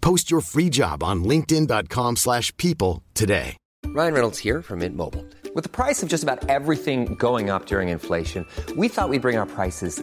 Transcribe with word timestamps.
Post 0.00 0.30
your 0.30 0.40
free 0.40 0.70
job 0.70 1.02
on 1.02 1.24
linkedin.com/people 1.24 2.16
slash 2.16 2.56
people 2.56 3.02
today. 3.14 3.56
Ryan 3.86 4.12
Reynolds 4.12 4.38
here 4.38 4.62
from 4.62 4.80
Mint 4.80 4.96
Mobile. 4.96 5.24
With 5.54 5.64
the 5.64 5.70
price 5.70 6.02
of 6.02 6.08
just 6.08 6.22
about 6.22 6.48
everything 6.48 7.14
going 7.14 7.50
up 7.50 7.66
during 7.66 7.88
inflation, 7.88 8.44
we 8.76 8.88
thought 8.88 9.08
we'd 9.08 9.22
bring 9.22 9.38
our 9.38 9.46
prices 9.46 10.02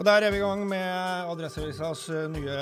Og 0.00 0.06
der 0.06 0.24
er 0.24 0.32
vi 0.32 0.38
i 0.38 0.40
gang 0.40 0.62
med 0.64 1.26
Adresseavisas 1.28 2.06
eh, 2.08 2.22
nye 2.32 2.52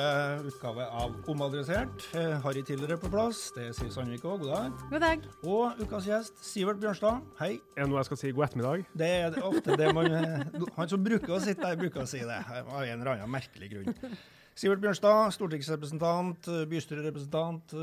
utgave 0.48 0.82
av 0.90 1.12
Omadressert. 1.30 2.08
Eh, 2.18 2.32
Harry 2.42 2.64
Tiller 2.66 2.90
er 2.90 2.98
på 2.98 3.06
plass. 3.12 3.44
Det 3.54 3.68
sier 3.78 3.92
Sandvik 3.94 4.24
òg. 4.26 4.40
God 4.42 4.50
dag. 4.50 4.80
God 4.90 5.04
dag. 5.04 5.28
Og 5.46 5.78
ukas 5.84 6.08
gjest, 6.10 6.42
Sivert 6.42 6.80
Bjørnstad. 6.82 7.22
Hei. 7.38 7.52
Er 7.76 7.84
det 7.84 7.92
noe 7.92 8.00
jeg 8.00 8.08
skal 8.10 8.20
si 8.24 8.32
god 8.34 8.48
ettermiddag? 8.48 8.82
Det 9.04 9.12
er 9.20 9.38
ofte 9.46 9.78
det 9.78 9.94
man 9.94 10.10
eh, 10.18 10.42
Han 10.80 10.90
som 10.90 11.06
bruker 11.06 11.36
å 11.36 11.40
sitte 11.46 11.62
der, 11.62 11.78
bruker 11.78 12.02
å 12.02 12.10
si 12.10 12.24
det. 12.26 12.42
Av 12.58 12.82
en 12.82 12.90
eller 12.96 13.14
annen 13.14 13.34
merkelig 13.38 13.70
grunn. 13.76 14.18
Sivert 14.58 14.82
Bjørnstad, 14.82 15.30
stortingsrepresentant, 15.38 16.50
bystyrerepresentant, 16.66 17.78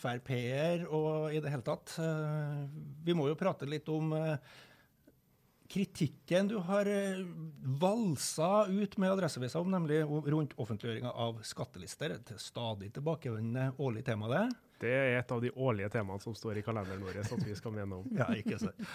Frp-er 0.00 0.88
og 0.90 1.30
i 1.30 1.38
det 1.38 1.54
hele 1.54 1.62
tatt. 1.62 1.94
Vi 3.06 3.14
må 3.14 3.30
jo 3.30 3.38
prate 3.38 3.70
litt 3.70 3.86
om 3.86 4.10
kritikken 5.68 6.48
du 6.48 6.56
har 6.66 6.88
eh, 6.90 7.24
valsa 7.80 8.66
ut 8.66 8.96
med 8.96 9.12
Adresseavisa 9.12 9.60
om, 9.60 9.70
nemlig 9.70 10.02
rundt 10.04 10.54
offentliggjøringa 10.60 11.12
av 11.12 11.42
skattelister. 11.46 12.16
Et 12.16 12.32
stadig 12.40 12.92
tilbakevendende 12.96 13.72
årlig 13.82 14.04
tema, 14.06 14.30
det. 14.32 14.46
Det 14.80 14.90
er 14.92 15.14
et 15.16 15.30
av 15.32 15.40
de 15.40 15.50
årlige 15.56 15.88
temaene 15.94 16.20
som 16.20 16.34
står 16.36 16.60
i 16.60 16.64
kalenderen 16.64 17.00
vår 17.00 17.22
at 17.22 17.44
vi 17.46 17.54
skal 17.56 17.72
mene 17.76 18.02
om. 18.02 18.10
Ja, 18.20 18.28
ikke 18.36 18.58
sant. 18.60 18.88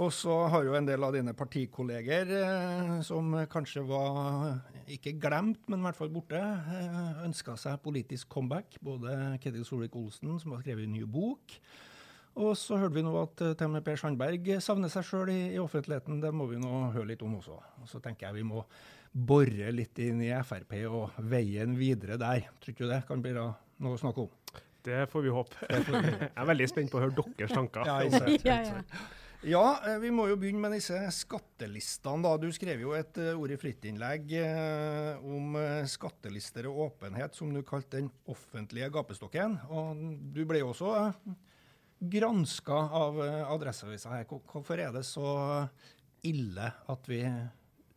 Og 0.00 0.10
så 0.12 0.34
har 0.52 0.64
jo 0.64 0.76
en 0.76 0.88
del 0.88 1.04
av 1.04 1.12
dine 1.16 1.32
partikolleger, 1.36 2.32
eh, 2.40 2.94
som 3.04 3.34
kanskje 3.52 3.84
var 3.88 4.62
ikke 4.92 5.16
glemt, 5.20 5.62
men 5.68 5.80
i 5.80 5.88
hvert 5.88 5.98
fall 5.98 6.12
borte, 6.12 6.40
eh, 6.40 7.24
ønska 7.26 7.56
seg 7.60 7.80
politisk 7.84 8.30
comeback. 8.32 8.78
Både 8.84 9.36
Ketil 9.42 9.64
Solvik-Olsen, 9.68 10.38
som 10.40 10.56
har 10.56 10.64
skrevet 10.64 10.88
en 10.88 10.96
ny 10.96 11.04
bok, 11.08 11.58
og 12.36 12.52
så 12.60 12.76
hørte 12.80 12.98
vi 12.98 13.04
nå 13.06 13.14
at 13.22 13.40
eh, 13.44 13.54
til 13.56 13.68
og 13.70 13.74
med 13.76 13.84
Per 13.86 13.96
Sandberg 14.00 14.50
savner 14.64 14.92
seg 14.92 15.06
sjøl 15.08 15.32
i, 15.32 15.40
i 15.56 15.60
offentligheten. 15.62 16.20
Det 16.22 16.32
må 16.36 16.48
vi 16.50 16.60
nå 16.60 16.86
høre 16.94 17.10
litt 17.14 17.24
om 17.24 17.38
også. 17.38 17.56
Og 17.82 17.90
så 17.90 18.00
tenker 18.04 18.28
jeg 18.28 18.40
vi 18.42 18.46
må 18.50 18.64
bore 19.16 19.70
litt 19.72 19.96
inn 20.04 20.20
i 20.26 20.32
Frp 20.44 20.74
og 20.90 21.16
veien 21.32 21.76
videre 21.78 22.18
der. 22.20 22.50
Tror 22.60 22.76
du 22.76 22.88
det 22.90 23.02
kan 23.08 23.22
bli 23.24 23.32
da 23.36 23.48
noe 23.80 23.96
å 23.96 24.00
snakke 24.00 24.26
om? 24.26 24.62
Det 24.86 25.06
får 25.10 25.24
vi 25.24 25.32
håpe. 25.34 25.66
Jeg 25.72 26.28
er 26.30 26.46
veldig 26.46 26.66
spent 26.70 26.92
på 26.92 27.00
å 27.00 27.06
høre 27.06 27.24
deres 27.38 27.54
tanker. 27.56 27.88
Ja, 27.88 27.96
ikke 28.06 28.20
sant, 28.22 28.92
Ja, 29.46 29.64
eh, 29.88 29.96
vi 30.02 30.12
må 30.14 30.28
jo 30.30 30.36
begynne 30.40 30.62
med 30.62 30.76
disse 30.76 31.00
skattelistene. 31.12 32.22
da. 32.22 32.36
Du 32.40 32.46
skrev 32.54 32.80
jo 32.84 32.92
et 32.96 33.18
eh, 33.18 33.32
ord 33.34 33.50
i 33.52 33.58
frittinnlegg 33.60 34.30
eh, 34.38 35.26
om 35.26 35.58
eh, 35.60 35.88
skattelister 35.90 36.68
og 36.70 36.84
åpenhet, 36.86 37.34
som 37.34 37.50
du 37.54 37.64
kalte 37.66 37.98
den 37.98 38.12
offentlige 38.30 38.88
gapestokken. 38.94 39.58
Og 39.70 40.06
du 40.36 40.40
ble 40.48 40.62
jo 40.62 40.70
også 40.70 40.94
eh, 41.00 41.34
granska 42.00 42.80
av 43.00 43.20
eh, 43.24 43.52
Adresseavisa 43.52 44.14
her. 44.14 44.26
Hvorfor 44.28 44.80
er 44.80 44.92
det 44.94 45.04
så 45.08 45.28
ille 46.26 46.72
at 46.90 47.08
vi 47.08 47.22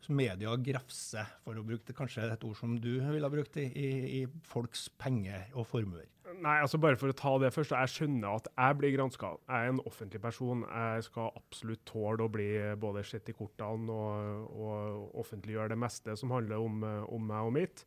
media 0.09 0.55
grafser, 0.57 1.27
for 1.45 1.57
å 1.57 1.65
bruke 1.65 1.93
kanskje 1.95 2.25
et 2.33 2.45
ord 2.45 2.57
som 2.57 2.75
du 2.81 2.95
ville 2.97 3.25
ha 3.25 3.31
brukt, 3.31 3.57
i, 3.61 3.67
i, 3.69 3.89
i 4.19 4.47
folks 4.47 4.87
penger 5.01 5.51
og 5.53 5.67
formuer? 5.69 6.07
Nei, 6.39 6.59
altså 6.61 6.79
bare 6.81 6.97
for 6.99 7.11
å 7.11 7.17
ta 7.17 7.31
det 7.41 7.51
først. 7.53 7.73
Jeg 7.73 7.93
skjønner 7.93 8.37
at 8.37 8.47
jeg 8.51 8.77
blir 8.79 8.93
granska. 8.95 9.31
Jeg 9.49 9.65
er 9.65 9.73
en 9.73 9.81
offentlig 9.89 10.21
person. 10.21 10.61
Jeg 10.65 11.05
skal 11.07 11.33
absolutt 11.37 11.81
tåle 11.89 12.25
å 12.25 12.31
bli 12.31 12.49
både 12.79 13.03
sett 13.07 13.31
i 13.31 13.35
kortene 13.37 13.93
og, 13.93 14.53
og 14.53 15.17
offentliggjøre 15.23 15.73
det 15.73 15.79
meste 15.81 16.15
som 16.19 16.33
handler 16.35 16.61
om, 16.63 16.85
eh, 16.85 17.01
om 17.09 17.27
meg 17.31 17.49
og 17.49 17.55
mitt. 17.57 17.83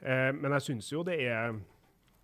Eh, 0.00 0.30
men 0.36 0.54
jeg 0.56 0.68
syns 0.68 0.92
jo 0.92 1.04
det 1.06 1.18
er 1.26 1.58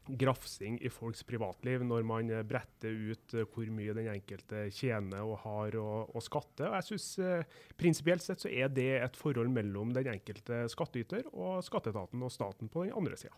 grafsing 0.09 0.77
i 0.85 0.91
folks 0.93 1.25
privatliv 1.27 1.85
når 1.87 2.05
man 2.07 2.31
eh, 2.33 2.45
bretter 2.47 2.93
ut 2.93 3.35
eh, 3.37 3.47
hvor 3.49 3.71
mye 3.73 3.95
den 3.97 4.11
enkelte 4.13 4.67
tjener 4.75 5.25
og 5.25 5.39
har 5.45 5.79
å, 5.81 5.89
å 6.13 6.23
skatte. 6.25 6.69
Og 6.69 6.77
jeg 6.79 6.89
synes 6.91 7.09
eh, 7.25 7.63
Prinsipielt 7.81 8.25
sett 8.25 8.45
så 8.45 8.53
er 8.53 8.73
det 8.73 8.91
et 9.01 9.19
forhold 9.19 9.53
mellom 9.53 9.95
den 9.97 10.13
enkelte 10.15 10.65
skattyter 10.73 11.27
og 11.33 11.65
skatteetaten 11.65 12.23
og 12.23 12.33
staten 12.33 12.71
på 12.73 12.87
den 12.87 12.97
andre 12.97 13.19
sida. 13.21 13.35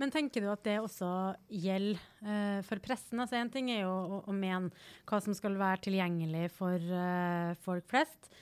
Men 0.00 0.10
tenker 0.10 0.42
du 0.42 0.48
at 0.50 0.64
det 0.66 0.80
også 0.82 1.08
gjelder 1.48 2.00
eh, 2.26 2.60
for 2.66 2.82
pressen? 2.82 3.20
Altså 3.22 3.38
En 3.38 3.52
ting 3.52 3.70
er 3.72 3.84
jo 3.84 3.92
å, 3.92 4.24
å 4.26 4.34
mene 4.34 4.72
hva 5.06 5.20
som 5.22 5.36
skal 5.36 5.58
være 5.60 5.86
tilgjengelig 5.86 6.48
for 6.56 6.74
eh, 6.78 7.54
folk 7.64 7.86
flest. 7.92 8.32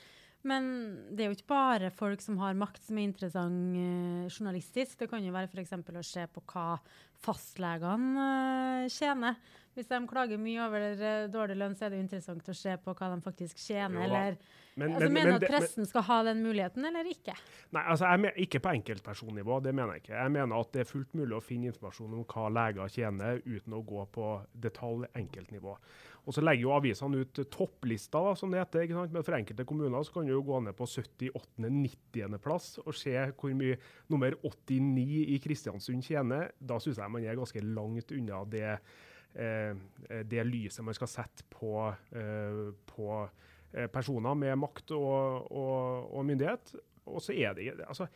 Men 0.44 0.64
det 1.14 1.22
er 1.24 1.30
jo 1.30 1.36
ikke 1.38 1.52
bare 1.52 1.90
folk 1.94 2.20
som 2.24 2.38
har 2.42 2.56
makt 2.58 2.82
som 2.82 2.98
er 2.98 3.06
interessant 3.06 3.76
eh, 3.78 4.28
journalistisk. 4.32 4.98
Det 5.04 5.10
kan 5.12 5.22
jo 5.22 5.32
være 5.34 5.46
f.eks. 5.52 5.72
å 5.78 6.02
se 6.02 6.26
på 6.34 6.42
hva 6.52 6.66
fastlegene 7.22 8.28
eh, 8.84 8.88
tjener. 8.90 9.36
Hvis 9.72 9.86
de 9.88 9.98
klager 10.10 10.36
mye 10.42 10.60
over 10.66 10.82
eh, 10.90 11.28
dårlig 11.32 11.54
lønn, 11.56 11.76
så 11.78 11.86
er 11.86 11.92
det 11.94 12.00
jo 12.00 12.04
interessant 12.08 12.50
å 12.50 12.56
se 12.56 12.74
på 12.84 12.92
hva 12.98 13.08
de 13.14 13.22
faktisk 13.24 13.62
tjener. 13.62 14.02
Jo 14.02 14.08
eller 14.08 14.36
Men- 14.74 14.92
altså, 14.96 15.00
men- 15.00 15.12
Mener 15.12 15.30
men 15.32 15.40
du 15.40 15.46
at 15.46 15.50
pressen 15.52 15.80
men- 15.82 15.86
skal 15.86 16.02
ha 16.02 16.22
den 16.24 16.42
muligheten, 16.42 16.84
eller 16.88 17.04
ikke? 17.04 17.34
Nei, 17.72 17.82
altså 17.84 18.10
jeg 18.10 18.20
men, 18.20 18.30
Ikke 18.36 18.60
på 18.60 18.70
enkeltpersonnivå, 18.74 19.62
det 19.62 19.74
mener 19.74 19.92
jeg 19.94 20.02
ikke. 20.02 20.16
Jeg 20.22 20.30
mener 20.32 20.60
at 20.60 20.72
det 20.72 20.80
er 20.80 20.90
fullt 20.92 21.12
mulig 21.14 21.36
å 21.36 21.42
finne 21.42 21.66
informasjon 21.72 22.12
om 22.18 22.24
hva 22.24 22.48
leger 22.52 22.88
tjener, 22.88 23.42
uten 23.46 23.72
å 23.78 23.84
gå 23.84 24.06
på 24.12 24.46
detalj 24.58 25.06
enkeltnivå. 25.14 25.76
Og 26.22 26.36
så 26.36 26.42
legger 26.44 26.68
jo 26.68 26.74
avisene 26.76 27.24
ut 27.24 27.40
topplister, 27.50 28.22
da, 28.22 28.34
som 28.38 28.52
det 28.52 28.60
heter. 28.60 28.84
ikke 28.84 28.94
sant? 28.94 29.14
Men 29.14 29.24
for 29.26 29.34
enkelte 29.34 29.66
kommuner 29.66 30.04
så 30.06 30.14
kan 30.14 30.28
du 30.28 30.34
jo 30.36 30.44
gå 30.46 30.60
ned 30.62 30.76
på 30.78 30.86
78., 30.86 31.66
90. 31.66 32.36
plass 32.42 32.76
og 32.84 32.94
se 32.94 33.16
hvor 33.32 33.54
mye 33.58 33.78
nummer 34.12 34.36
89 34.38 35.02
i 35.34 35.40
Kristiansund 35.42 36.06
tjener. 36.06 36.52
Da 36.58 36.78
syns 36.82 37.00
jeg 37.02 37.10
man 37.10 37.26
er 37.26 37.38
ganske 37.38 37.64
langt 37.66 38.14
unna 38.14 38.44
det, 38.46 38.76
eh, 39.34 40.22
det 40.22 40.46
lyset 40.46 40.86
man 40.86 40.94
skal 40.94 41.10
sette 41.10 41.48
på, 41.50 41.88
eh, 41.90 42.64
på 42.86 43.08
eh, 43.72 43.88
personer 43.90 44.38
med 44.38 44.60
makt 44.62 44.94
og, 44.94 45.50
og, 45.50 46.12
og 46.14 46.28
myndighet. 46.28 46.76
Og 47.10 47.18
så 47.18 47.34
er 47.34 47.58
det 47.58 47.72
altså, 47.82 48.06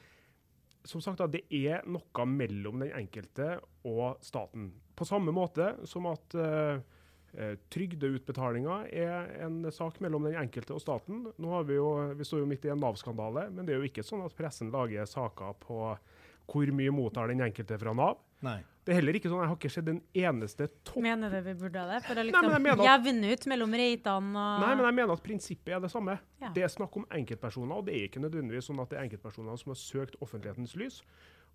som 0.87 1.03
sagt, 1.03 1.19
da, 1.19 1.27
det 1.27 1.43
er 1.51 1.83
noe 1.91 2.29
mellom 2.31 2.85
den 2.85 2.95
enkelte 2.95 3.57
og 3.91 4.23
staten. 4.23 4.71
På 4.95 5.03
samme 5.05 5.35
måte 5.35 5.73
som 5.91 6.07
at 6.07 6.39
Eh, 6.39 6.96
Trygdeutbetalinger 7.73 8.87
er 8.93 9.33
en 9.47 9.59
sak 9.75 9.99
mellom 10.05 10.25
den 10.29 10.39
enkelte 10.41 10.75
og 10.77 10.81
staten. 10.83 11.27
Nå 11.39 11.51
har 11.53 11.67
Vi 11.69 11.77
jo, 11.79 11.89
vi 12.17 12.25
står 12.25 12.41
jo 12.45 12.47
midt 12.51 12.65
i 12.65 12.71
en 12.73 12.81
Nav-skandale, 12.81 13.49
men 13.53 13.67
det 13.67 13.75
er 13.75 13.83
jo 13.83 13.89
ikke 13.91 14.05
sånn 14.07 14.25
at 14.25 14.37
pressen 14.37 14.71
lager 14.73 15.05
saker 15.11 15.57
på 15.61 15.81
hvor 16.47 16.71
mye 16.79 16.93
mottar 16.95 17.27
den 17.33 17.43
enkelte 17.43 17.77
fra 17.81 17.93
Nav. 17.97 18.21
Nei. 18.47 18.61
Det 18.87 18.93
er 18.95 19.01
heller 19.01 19.17
ikke 19.19 19.31
sånn, 19.33 19.41
Jeg 19.43 19.51
har 19.51 19.57
ikke 19.57 19.71
sett 19.75 19.89
en 19.91 20.01
eneste 20.15 20.67
topp... 20.87 21.01
Mener 21.03 21.33
du 21.33 21.41
vi 21.43 21.55
burde 21.59 21.81
ha 21.83 21.87
det? 21.91 22.03
For 22.07 22.15
å 22.15 22.23
Nei, 22.23 22.23
men 22.23 22.29
liksom 22.31 22.53
jeg 22.53 22.63
mener 22.63 22.83
at- 22.85 22.91
jevne 22.93 23.31
ut 23.33 23.47
mellom 23.51 23.73
reitene 23.81 24.43
og 24.45 24.61
Nei, 24.63 24.69
men 24.77 24.85
jeg 24.87 24.97
mener 25.01 25.13
at 25.17 25.25
prinsippet 25.25 25.73
er 25.75 25.81
det 25.83 25.91
samme. 25.91 26.15
Ja. 26.39 26.51
Det 26.55 26.63
er 26.63 26.71
snakk 26.71 26.95
om 27.01 27.07
enkeltpersoner, 27.19 27.81
og 27.81 27.89
det 27.89 27.97
er 27.97 28.05
ikke 28.07 28.23
nødvendigvis 28.23 28.69
sånn 28.71 28.79
at 28.85 28.93
det 28.93 29.01
er 29.01 29.09
enkeltpersoner 29.09 29.59
som 29.59 29.73
har 29.75 29.81
søkt 29.81 30.15
offentlighetens 30.23 30.77
lys. 30.79 31.01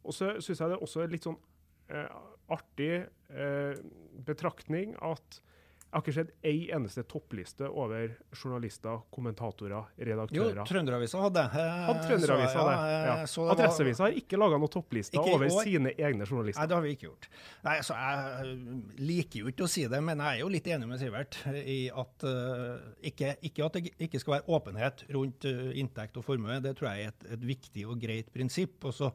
Og 0.04 0.18
så 0.18 0.34
syns 0.44 0.60
jeg 0.60 0.74
det 0.74 0.76
er 0.76 0.84
også 0.84 1.08
litt 1.08 1.30
sånn 1.30 1.40
eh, 1.88 2.12
artig 2.52 2.92
eh, 3.32 3.80
betraktning 4.28 4.98
at 5.00 5.40
jeg 5.92 5.98
har 5.98 6.02
ikke 6.06 6.14
sett 6.16 6.30
ei 6.48 6.70
eneste 6.72 7.04
toppliste 7.04 7.68
over 7.68 8.14
journalister, 8.32 9.02
kommentatorer, 9.12 9.90
Jo, 10.00 10.06
redaktører. 10.08 10.64
Trønderavisa 10.70 11.20
hadde. 11.20 11.44
eh, 11.52 11.82
Hadde 11.90 12.06
Trønderavisa 12.08 12.62
det? 12.64 12.76
ja, 12.78 13.02
Ja. 13.02 13.16
eh, 13.18 13.26
det 13.26 13.38
var- 13.38 13.52
Adresseavisa 13.52 14.04
har 14.06 14.12
ikke 14.22 14.38
laga 14.40 14.58
noen 14.58 14.70
topplister 14.72 15.20
over 15.20 15.46
år. 15.50 15.64
sine 15.64 15.92
egne 15.98 16.26
journalister. 16.26 16.62
Nei, 16.62 16.68
det 16.68 16.76
har 16.76 16.82
vi 16.82 16.96
ikke 16.96 17.08
gjort. 17.10 17.28
Nei, 17.64 17.78
altså, 17.78 17.94
Jeg 17.94 18.84
liker 19.00 19.40
jo 19.40 19.46
ikke 19.52 19.64
å 19.64 19.70
si 19.70 19.86
det, 19.88 20.02
men 20.02 20.18
jeg 20.18 20.38
er 20.38 20.40
jo 20.40 20.48
litt 20.48 20.64
enig 20.68 20.88
med 20.88 21.00
Sivert 21.00 21.38
i 21.68 21.90
at 21.90 22.24
uh, 22.24 22.80
ikke, 23.04 23.36
ikke 23.44 23.66
at 23.66 23.74
det 23.74 23.92
ikke 24.00 24.20
skal 24.20 24.40
være 24.40 24.48
åpenhet 24.48 25.04
rundt 25.12 25.44
uh, 25.46 25.72
inntekt 25.76 26.16
og 26.18 26.24
formue. 26.24 26.62
Det 26.62 26.78
tror 26.78 26.96
jeg 26.96 27.04
er 27.04 27.08
et, 27.10 27.32
et 27.34 27.42
viktig 27.42 27.86
og 27.86 28.00
greit 28.00 28.32
prinsipp. 28.32 28.86
Og 28.86 28.94
så 28.94 29.12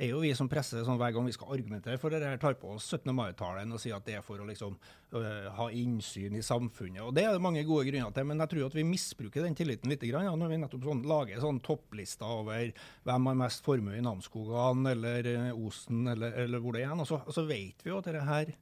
er 0.00 0.14
jo 0.14 0.20
vi 0.22 0.30
som 0.36 0.48
presse 0.48 0.80
sånn 0.84 0.98
hver 1.00 1.12
gang 1.12 1.26
vi 1.28 1.34
skal 1.34 1.52
argumentere 1.52 2.00
for 2.00 2.12
det, 2.12 2.22
tar 2.40 2.56
på 2.60 2.72
oss 2.74 2.86
17. 2.88 3.12
mai-talen 3.16 3.74
og 3.74 3.82
sier 3.82 3.98
at 3.98 4.06
det 4.06 4.16
er 4.16 4.24
for 4.24 4.40
å 4.40 4.48
liksom 4.48 4.78
øh, 5.18 5.48
ha 5.58 5.66
innsyn 5.76 6.38
i 6.38 6.44
samfunnet. 6.44 7.02
Og 7.04 7.12
Det 7.16 7.26
er 7.26 7.36
det 7.36 7.44
mange 7.44 7.66
gode 7.68 7.86
grunner 7.90 8.14
til, 8.16 8.28
men 8.30 8.40
jeg 8.40 8.52
tror 8.54 8.70
at 8.70 8.78
vi 8.78 8.86
misbruker 8.88 9.44
den 9.44 9.58
tilliten 9.58 9.92
litt 9.92 10.06
grann, 10.08 10.28
ja, 10.30 10.34
når 10.38 10.54
vi 10.54 10.60
nettopp 10.62 10.88
sånn, 10.88 11.04
lager 11.10 11.44
sånn 11.44 11.60
topplister 11.66 12.32
over 12.40 12.72
hvem 13.08 13.30
har 13.30 13.40
mest 13.44 13.64
formue 13.66 13.98
i 13.98 14.04
Namsskogan 14.04 14.88
eller 14.94 15.30
eh, 15.34 15.52
Osen 15.52 16.08
eller, 16.14 16.36
eller 16.46 16.64
hvor 16.64 16.78
det 16.78 16.86
er. 16.86 16.96
Og 16.96 17.08
så, 17.10 17.20
og 17.20 17.36
så 17.36 17.44
vet 17.48 17.84
vi 17.84 17.92
jo 17.92 18.00
at 18.00 18.08
dette 18.08 18.26
her 18.28 18.54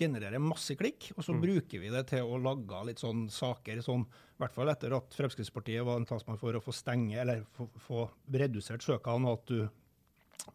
genererer 0.00 0.40
masse 0.40 0.72
klikk, 0.78 1.10
og 1.16 1.24
så 1.26 1.34
bruker 1.36 1.82
vi 1.82 1.90
det 1.92 2.06
til 2.08 2.24
å 2.24 2.38
lage 2.40 2.78
litt 2.88 3.02
sånn 3.02 3.26
saker 3.32 3.82
som 3.84 4.06
i 4.06 4.40
hvert 4.40 4.54
fall 4.54 4.70
etter 4.72 4.94
at 4.96 5.12
Fremskrittspartiet 5.18 5.84
var 5.84 6.00
en 6.00 6.06
talsmann 6.08 6.40
for 6.40 6.56
å 6.56 6.62
få 6.64 6.72
stenge 6.72 7.18
eller 7.20 7.42
få, 7.56 7.66
få 7.84 8.06
redusert 8.32 8.86
søkene, 8.86 9.28
og 9.28 9.42
at 9.42 9.50
du 9.50 9.79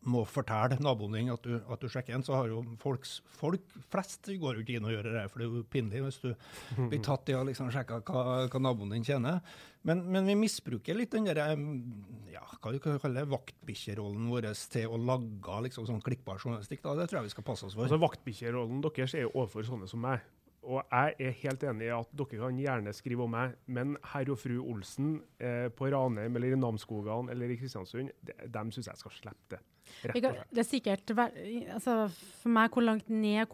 må 0.04 0.24
fortelle 0.30 0.78
naboen 0.84 1.16
din 1.18 1.32
at 1.34 1.46
du, 1.46 1.56
at 1.72 1.82
du 1.82 1.88
sjekker 1.92 2.16
en, 2.18 2.26
så 2.26 2.36
har 2.38 2.52
jo 2.52 2.64
folks, 2.82 3.18
folk 3.38 3.64
flest 3.94 4.30
går 4.42 4.60
jo 4.60 4.66
ikke 4.66 4.80
inn 4.80 4.88
og 4.88 4.96
gjør 4.96 5.10
det, 5.12 5.24
for 5.32 5.42
det 5.42 5.48
er 5.48 5.56
jo 5.60 5.64
pinlig 5.72 6.04
hvis 6.06 6.20
du 6.24 6.30
blir 6.90 7.02
tatt 7.06 7.32
i 7.32 7.38
å 7.38 7.46
liksom 7.48 7.72
sjekke 7.74 8.02
hva, 8.08 8.46
hva 8.52 8.62
naboen 8.62 8.94
din 8.96 9.08
tjener. 9.08 9.42
Men, 9.86 10.02
men 10.10 10.26
vi 10.26 10.38
misbruker 10.40 10.98
litt 10.98 11.14
den 11.14 11.28
der, 11.30 11.42
ja, 12.34 12.46
hva 12.58 12.72
du 12.74 12.80
kan 12.82 12.98
kalle 13.02 13.22
det, 13.22 13.30
vaktbikkjerollen 13.34 14.32
vår 14.32 14.50
til 14.74 14.90
å 14.90 14.98
lage 14.98 15.60
liksom 15.68 15.86
sånn 15.90 16.02
klikkbar 16.06 16.42
journalistikk. 16.42 16.82
Da. 16.86 16.96
Det 16.98 17.10
tror 17.12 17.22
jeg 17.22 17.30
vi 17.30 17.36
skal 17.36 17.46
passe 17.46 17.68
oss 17.68 17.78
for. 17.78 17.86
Altså, 17.86 18.02
Vaktbikkjerollen 18.02 18.82
deres 18.86 19.14
er 19.14 19.28
jo 19.28 19.36
overfor 19.36 19.68
sånne 19.68 19.90
som 19.92 20.02
meg. 20.02 20.26
Og 20.66 20.82
jeg 20.90 21.14
er 21.22 21.38
helt 21.44 21.64
enig 21.70 21.86
i 21.86 21.94
at 21.94 22.14
dere 22.18 22.40
kan 22.42 22.58
gjerne 22.58 22.94
skrive 22.98 23.26
om 23.28 23.36
meg, 23.36 23.54
men 23.70 23.94
herr 24.14 24.32
og 24.34 24.40
fru 24.42 24.56
Olsen 24.64 25.20
eh, 25.38 25.68
på 25.70 25.92
Ranheim 25.94 26.40
eller 26.40 26.56
i 26.56 26.60
Namsskogan 26.60 27.30
eller 27.30 27.54
i 27.54 27.58
Kristiansund, 27.60 28.10
de, 28.26 28.36
dem 28.50 28.74
syns 28.74 28.90
jeg 28.90 29.02
skal 29.04 29.14
slippe 29.14 29.54
det. 29.54 29.62
Kan-. 30.14 30.42
Det 30.52 30.64
er 30.64 30.68
sikkert 30.68 31.14
altså, 31.16 32.06
For 32.42 32.54
meg 32.54 32.74
hvor 32.74 32.86
langt 32.86 33.10
ned 33.10 33.46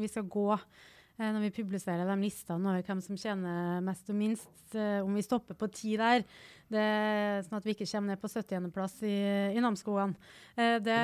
vi 0.00 0.08
skal 0.10 0.26
gå 0.30 0.46
eh, 0.54 1.28
når 1.30 1.40
vi 1.46 1.52
publiserer 1.60 2.06
de 2.08 2.16
listene 2.22 2.72
over 2.72 2.86
hvem 2.86 3.02
som 3.04 3.18
tjener 3.20 3.80
mest 3.84 4.10
og 4.10 4.18
minst. 4.18 4.48
eh, 4.74 5.00
om 5.02 5.14
vi 5.14 5.22
stopper 5.26 5.58
på 5.58 5.66
ti 5.74 5.96
der, 5.98 6.22
det 6.70 6.86
sånn 7.46 7.58
at 7.58 7.66
vi 7.66 7.74
ikke 7.74 7.88
kommer 7.90 8.14
ned 8.14 8.20
på 8.22 8.30
70.-plass 8.30 9.00
i, 9.02 9.16
i 9.56 9.62
Namsskogan. 9.62 10.14
Eh, 10.56 10.78
det, 10.78 10.98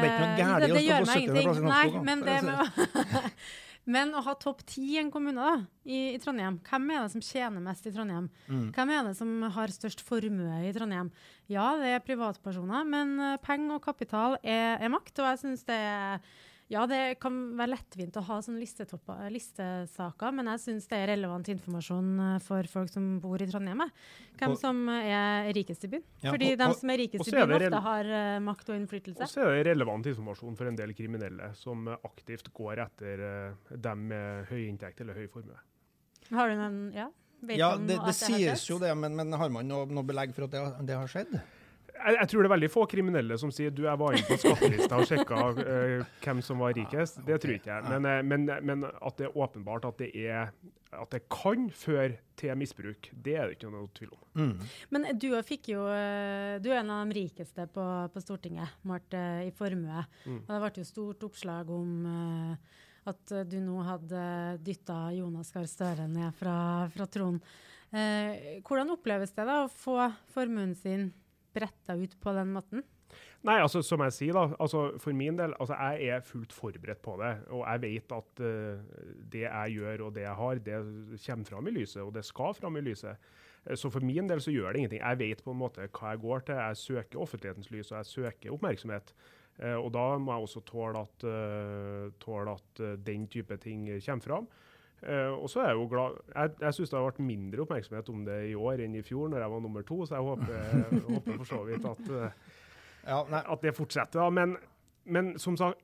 Det 0.63 0.73
det, 0.73 0.85
gjør 0.87 1.07
meg 1.07 1.07
70. 1.07 1.07
plass 1.07 1.17
i 1.17 1.43
ingenting. 1.43 1.71
Nei, 1.71 2.05
men 2.07 2.27
det 2.27 2.41
med 2.47 2.55
å 2.55 2.67
Men 3.87 4.11
å 4.19 4.23
ha 4.27 4.35
topp 4.35 4.65
ti 4.67 4.83
i 4.97 4.99
en 4.99 5.13
kommune 5.15 5.39
da, 5.39 5.61
i, 5.87 6.17
i 6.17 6.19
Trondheim, 6.23 6.59
hvem 6.67 6.89
er 6.91 7.05
det 7.05 7.13
som 7.13 7.23
tjener 7.23 7.63
mest 7.63 7.87
i 7.87 7.93
Trondheim? 7.95 8.27
Mm. 8.51 8.65
Hvem 8.75 8.93
er 8.93 9.07
det 9.07 9.15
som 9.19 9.31
har 9.55 9.75
størst 9.75 10.03
formue 10.03 10.59
i 10.67 10.73
Trondheim? 10.75 11.13
Ja, 11.53 11.69
det 11.79 11.93
er 11.95 12.03
privatpersoner, 12.03 12.83
men 12.89 13.15
eh, 13.23 13.39
penger 13.45 13.79
og 13.79 13.85
kapital 13.87 14.35
er, 14.43 14.81
er 14.83 14.91
makt. 14.91 15.15
Og 15.23 15.31
jeg 15.31 15.43
synes 15.45 15.63
det 15.69 15.79
er 15.79 16.27
ja, 16.73 16.83
det 16.91 17.19
kan 17.23 17.35
være 17.59 17.77
lettvint 17.77 18.17
å 18.19 18.23
ha 18.27 18.37
sånne 18.43 18.59
listesaker, 19.31 20.33
men 20.35 20.49
jeg 20.51 20.63
syns 20.65 20.89
det 20.91 20.99
er 20.99 21.11
relevant 21.13 21.47
informasjon 21.53 22.09
eh, 22.25 22.39
for 22.43 22.67
folk 22.71 22.91
som 22.91 23.05
bor 23.23 23.43
i 23.43 23.47
Trondheim. 23.47 23.85
Hvem 24.41 24.55
Og- 24.55 24.59
som 24.59 24.81
er 24.91 25.53
rikest 25.55 25.85
i 25.87 25.93
byen. 25.95 26.03
Ja, 26.25 26.33
Fordi 26.33 26.53
og- 26.53 26.59
de 26.59 26.75
som 26.81 26.91
er 26.91 26.99
rikest 26.99 27.29
i 27.29 27.31
byen, 27.37 27.55
ofte 27.57 27.83
har 27.87 28.05
uh, 28.05 28.39
makt 28.41 28.69
og 28.71 28.81
innflytelse. 28.81 29.23
Og 29.23 29.29
så 29.31 29.47
er 29.47 29.63
det 29.63 29.77
relevant 29.77 30.07
informasjon 30.07 30.57
for 30.59 30.67
en 30.67 30.77
del 30.77 30.93
kriminelle 30.93 31.55
som 31.55 31.87
eh, 31.89 31.97
aktivt 32.05 32.53
går 32.53 32.83
etter 32.87 33.23
uh, 33.23 33.77
dem 33.77 34.09
med 34.09 34.47
høy 34.51 34.67
inntekt 34.67 35.01
eller 35.01 35.15
høy 35.15 35.29
formue. 35.29 35.59
Har 36.33 36.49
du 36.51 36.57
noen 36.57 36.93
Ja? 36.97 37.09
Vet 37.47 37.59
Ja, 37.59 37.77
det, 37.77 37.87
det, 37.87 38.01
det 38.07 38.15
sies 38.17 38.67
jo 38.67 38.79
det, 38.81 38.91
men, 38.97 39.15
men 39.15 39.31
har 39.33 39.51
man 39.53 39.69
noe, 39.69 39.87
noe 39.87 40.03
belegg 40.03 40.35
for 40.35 40.49
at 40.49 40.55
det, 40.57 40.87
det 40.89 40.97
har 40.97 41.07
skjedd? 41.07 41.37
Jeg, 41.97 42.17
jeg 42.21 42.31
tror 42.31 42.43
det 42.43 42.49
er 42.49 42.55
veldig 42.55 42.71
få 42.73 42.85
kriminelle 42.91 43.39
som 43.41 43.53
sier 43.55 43.75
du, 43.75 43.85
jeg 43.87 44.01
var 44.01 44.17
inne 44.17 44.29
på 44.29 44.39
skattelista 44.43 45.01
og 45.01 45.11
sjekka 45.11 45.43
uh, 45.59 46.07
hvem 46.23 46.43
som 46.45 46.63
var 46.63 46.77
rikest. 46.77 47.21
Det 47.27 47.41
tror 47.43 47.57
ikke 47.57 47.73
jeg. 47.73 47.89
Men, 47.91 48.09
eh, 48.11 48.23
men, 48.27 48.49
men 48.69 48.87
at 48.87 49.19
det 49.19 49.29
er 49.29 49.37
åpenbart 49.37 49.89
at 49.89 50.01
det, 50.03 50.11
er, 50.27 50.53
at 50.95 51.13
det 51.13 51.25
kan 51.33 51.69
føre 51.75 52.21
til 52.37 52.57
misbruk, 52.61 53.11
det 53.13 53.37
er 53.37 53.49
det 53.49 53.57
ikke 53.57 53.73
noe 53.73 53.91
tvil 53.97 54.13
om. 54.13 54.57
Men 54.93 55.07
du 55.17 55.31
fikk 55.47 55.71
jo 55.73 55.87
eh, 55.89 56.59
Du 56.61 56.69
er 56.69 56.83
en 56.83 56.93
av 56.93 57.07
de 57.09 57.17
rikeste 57.17 57.65
på, 57.73 57.85
på 58.13 58.25
Stortinget, 58.25 58.77
målt 58.89 59.17
eh, 59.17 59.47
i 59.49 59.55
formue. 59.57 60.05
Mm. 60.27 60.43
Og 60.43 60.51
det 60.53 60.61
ble 60.65 60.83
jo 60.83 60.91
stort 60.91 61.25
oppslag 61.31 61.71
om 61.73 61.95
uh, 62.05 62.83
at 63.11 63.33
eh, 63.33 63.47
du 63.47 63.59
nå 63.63 63.81
hadde 63.87 64.25
dytta 64.67 65.11
Jonas 65.17 65.53
Gahr 65.55 65.69
Støre 65.71 66.09
ned 66.11 66.35
fra, 66.39 66.57
fra 66.95 67.07
tronen. 67.11 67.41
Eh, 67.95 68.59
hvordan 68.67 68.91
oppleves 68.97 69.35
det 69.37 69.47
da 69.47 69.63
å 69.65 69.71
få 69.71 70.01
formuen 70.35 70.75
sin 70.79 71.13
bretta 71.57 71.97
ut 71.97 72.15
på 72.21 72.37
den 72.37 72.53
måten? 72.55 72.85
Nei, 73.47 73.61
altså 73.63 73.81
som 73.85 74.03
jeg 74.03 74.15
sier, 74.17 74.35
da. 74.35 74.57
Altså, 74.63 74.83
for 75.03 75.15
min 75.17 75.37
del, 75.39 75.55
altså 75.63 75.77
jeg 75.79 76.11
er 76.17 76.25
fullt 76.27 76.55
forberedt 76.55 77.03
på 77.05 77.15
det. 77.21 77.33
Og 77.55 77.63
jeg 77.63 77.83
vet 77.85 78.15
at 78.17 78.43
uh, 78.43 79.03
det 79.33 79.45
jeg 79.45 79.77
gjør 79.77 80.07
og 80.09 80.15
det 80.17 80.25
jeg 80.25 80.39
har, 80.41 80.63
det 80.67 80.79
kommer 81.27 81.51
fram 81.51 81.71
i 81.71 81.75
lyset, 81.77 82.03
og 82.03 82.15
det 82.17 82.25
skal 82.27 82.57
fram 82.59 82.81
i 82.81 82.85
lyset. 82.89 83.29
Eh, 83.67 83.77
Så 83.77 83.91
for 83.93 84.01
min 84.01 84.29
del 84.29 84.43
så 84.43 84.55
gjør 84.55 84.73
det 84.73 84.83
ingenting. 84.83 85.03
Jeg 85.05 85.19
vet 85.23 85.45
på 85.45 85.55
en 85.55 85.63
måte 85.63 85.87
hva 85.87 86.15
jeg 86.15 86.23
går 86.25 86.47
til. 86.47 86.63
Jeg 86.63 86.83
søker 86.83 87.23
offentlighetens 87.23 87.71
lys, 87.71 87.93
og 87.93 87.99
jeg 87.99 88.13
søker 88.13 88.57
oppmerksomhet. 88.57 89.15
Uh, 89.57 89.79
og 89.79 89.93
da 89.95 90.07
må 90.19 90.35
jeg 90.35 90.49
også 90.49 90.61
tåle 90.69 91.01
at, 91.07 91.25
uh, 91.25 92.11
tåle 92.21 92.59
at 92.59 92.83
den 93.07 93.29
type 93.29 93.57
ting 93.63 93.87
kommer 94.05 94.27
fram. 94.27 94.49
Eh, 95.03 95.29
og 95.29 95.51
så 95.53 95.61
er 95.61 95.67
jeg 95.69 95.77
jo 95.77 95.89
glad 95.93 96.15
Jeg, 96.35 96.53
jeg 96.61 96.75
syns 96.75 96.91
det 96.91 96.97
har 96.97 97.05
vært 97.05 97.19
mindre 97.21 97.61
oppmerksomhet 97.67 98.09
om 98.09 98.23
det 98.25 98.39
i 98.49 98.55
år 98.57 98.81
enn 98.87 98.95
i 98.97 99.03
fjor, 99.05 99.29
når 99.29 99.43
jeg 99.45 99.53
var 99.53 99.61
nummer 99.61 99.85
to, 99.87 99.99
så 100.09 100.17
jeg 100.17 100.25
håper, 100.25 101.03
håper 101.11 101.37
for 101.37 101.51
så 101.51 101.59
vidt 101.69 101.85
at 101.91 102.09
uh, 102.09 102.55
Ja, 103.07 103.19
at 103.53 103.61
det 103.63 103.75
fortsetter. 103.77 104.19
Da. 104.25 104.31
Men, 104.35 104.57
men 105.05 105.35
som 105.39 105.55
sagt, 105.61 105.79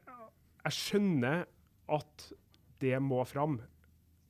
jeg 0.64 0.73
skjønner 0.78 1.45
at 1.92 2.25
det 2.83 2.97
må 3.04 3.21
fram. 3.28 3.61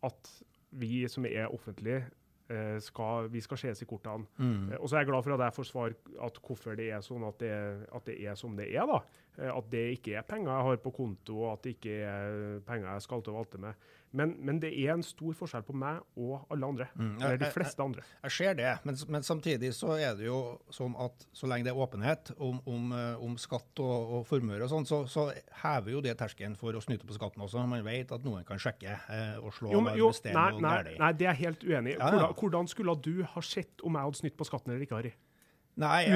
At 0.04 0.28
vi 0.74 1.06
som 1.08 1.24
er 1.28 1.46
offentlige, 1.54 2.02
uh, 2.50 2.76
skal, 2.82 3.30
vi 3.32 3.40
skal 3.40 3.60
ses 3.62 3.80
i 3.84 3.88
kortene. 3.88 4.26
Eh, 4.72 4.76
Og 4.80 4.88
så 4.90 4.96
er 4.98 5.04
jeg 5.06 5.12
glad 5.12 5.22
for 5.24 5.36
at 5.38 5.44
jeg 5.46 5.56
får 5.60 5.68
svar 5.70 5.94
at 6.26 6.40
hvorfor 6.42 6.76
det 6.76 6.90
er 6.92 7.00
sånn 7.06 7.24
at 7.28 7.38
det, 7.40 7.52
at 7.94 8.04
det 8.10 8.18
er 8.26 8.34
som 8.36 8.56
det 8.58 8.66
er. 8.74 8.84
da. 8.90 9.00
At 9.54 9.70
det 9.72 9.86
ikke 9.96 10.18
er 10.18 10.26
penger 10.28 10.50
jeg 10.52 10.66
har 10.68 10.76
på 10.84 10.90
konto, 10.92 11.38
og 11.46 11.52
at 11.54 11.62
det 11.64 11.76
ikke 11.78 11.94
er 12.04 12.58
penger 12.68 12.90
jeg 12.92 13.06
skal 13.06 13.22
til 13.24 13.32
å 13.32 13.38
valte 13.40 13.62
med. 13.62 13.88
Men, 14.12 14.34
men 14.44 14.58
det 14.60 14.70
er 14.76 14.92
en 14.92 15.04
stor 15.04 15.32
forskjell 15.36 15.64
på 15.64 15.74
meg 15.76 16.02
og 16.20 16.44
alle 16.52 16.68
andre. 16.68 16.86
Eller 17.00 17.38
de 17.40 17.48
fleste 17.54 17.80
andre. 17.84 18.04
Jeg 18.26 18.34
ser 18.36 18.58
det, 18.58 18.72
men, 18.84 18.98
men 19.14 19.24
samtidig 19.24 19.72
så 19.76 19.94
er 19.96 20.18
det 20.18 20.26
jo 20.26 20.38
sånn 20.72 20.92
at 21.00 21.24
så 21.32 21.48
lenge 21.48 21.64
det 21.66 21.72
er 21.72 21.80
åpenhet 21.80 22.34
om, 22.36 22.60
om, 22.68 22.92
eh, 22.96 23.24
om 23.24 23.38
skatt 23.40 23.82
og, 23.82 24.12
og 24.18 24.26
formuer 24.28 24.64
og 24.66 24.70
sånn, 24.72 24.88
så, 24.88 25.02
så 25.08 25.30
hever 25.62 25.96
jo 25.96 26.04
det 26.04 26.16
terskelen 26.20 26.58
for 26.60 26.76
å 26.76 26.84
snyte 26.84 27.08
på 27.08 27.16
skatten 27.16 27.44
også. 27.44 27.64
Man 27.72 27.84
vet 27.86 28.12
at 28.12 28.24
noen 28.26 28.44
kan 28.48 28.60
sjekke 28.60 28.98
eh, 29.00 29.36
og 29.40 29.52
slå 29.56 29.72
Jo, 29.72 29.82
men, 29.86 29.96
jo, 29.98 30.12
nei, 30.28 30.48
nei, 30.60 30.76
nei, 31.00 31.12
det 31.16 31.28
er 31.28 31.32
jeg 31.32 31.46
helt 31.46 31.68
uenig 31.68 31.96
i. 31.96 32.00
Hvordan, 32.02 32.38
hvordan 32.38 32.72
skulle 32.72 32.96
du 33.00 33.14
ha 33.24 33.44
sett 33.46 33.80
om 33.86 33.96
jeg 33.96 34.10
hadde 34.10 34.24
snytt 34.24 34.36
på 34.36 34.48
skatten 34.48 34.74
eller 34.74 34.84
ikke, 34.84 35.00
Harry? 35.00 35.16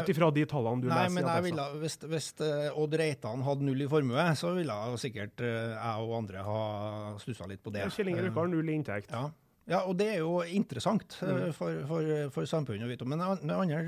Ut 0.02 0.10
ifra 0.12 0.28
de 0.36 0.42
tallene 0.50 0.84
du 0.84 0.90
Nei, 0.90 0.98
leser 1.06 1.14
men 1.16 1.30
jeg 1.30 1.46
ville, 1.46 1.66
hvis, 1.80 1.96
hvis 2.12 2.28
eh, 2.44 2.68
Odd 2.76 2.92
Reitan 3.00 3.40
hadde 3.46 3.64
null 3.64 3.80
i 3.86 3.88
formue, 3.88 4.26
så 4.36 4.52
ville 4.56 4.76
sikkert 5.00 5.40
eh, 5.40 5.72
jeg 5.72 6.04
og 6.04 6.12
andre 6.18 6.44
ha 6.44 6.60
stussa 7.22 7.48
litt 7.48 7.62
på 7.64 7.72
det. 7.72 7.86
Kjell 7.96 8.12
Inge 8.12 8.26
Røkke 8.26 8.42
har 8.44 8.52
null 8.52 8.68
i 8.68 8.76
inntekt. 8.76 9.12
Ja. 9.16 9.30
Ja, 9.66 9.80
og 9.90 9.96
det 9.98 10.06
er 10.12 10.20
jo 10.20 10.36
interessant 10.46 11.16
eh, 11.24 11.32
Mm. 11.32 11.54
for, 11.56 11.80
for, 11.88 12.10
for 12.36 12.46
samfunnet 12.46 12.86
å 12.86 12.90
vite 12.92 13.02
om. 13.02 13.10
Men 13.10 13.24
det 13.42 13.56
andre 13.56 13.80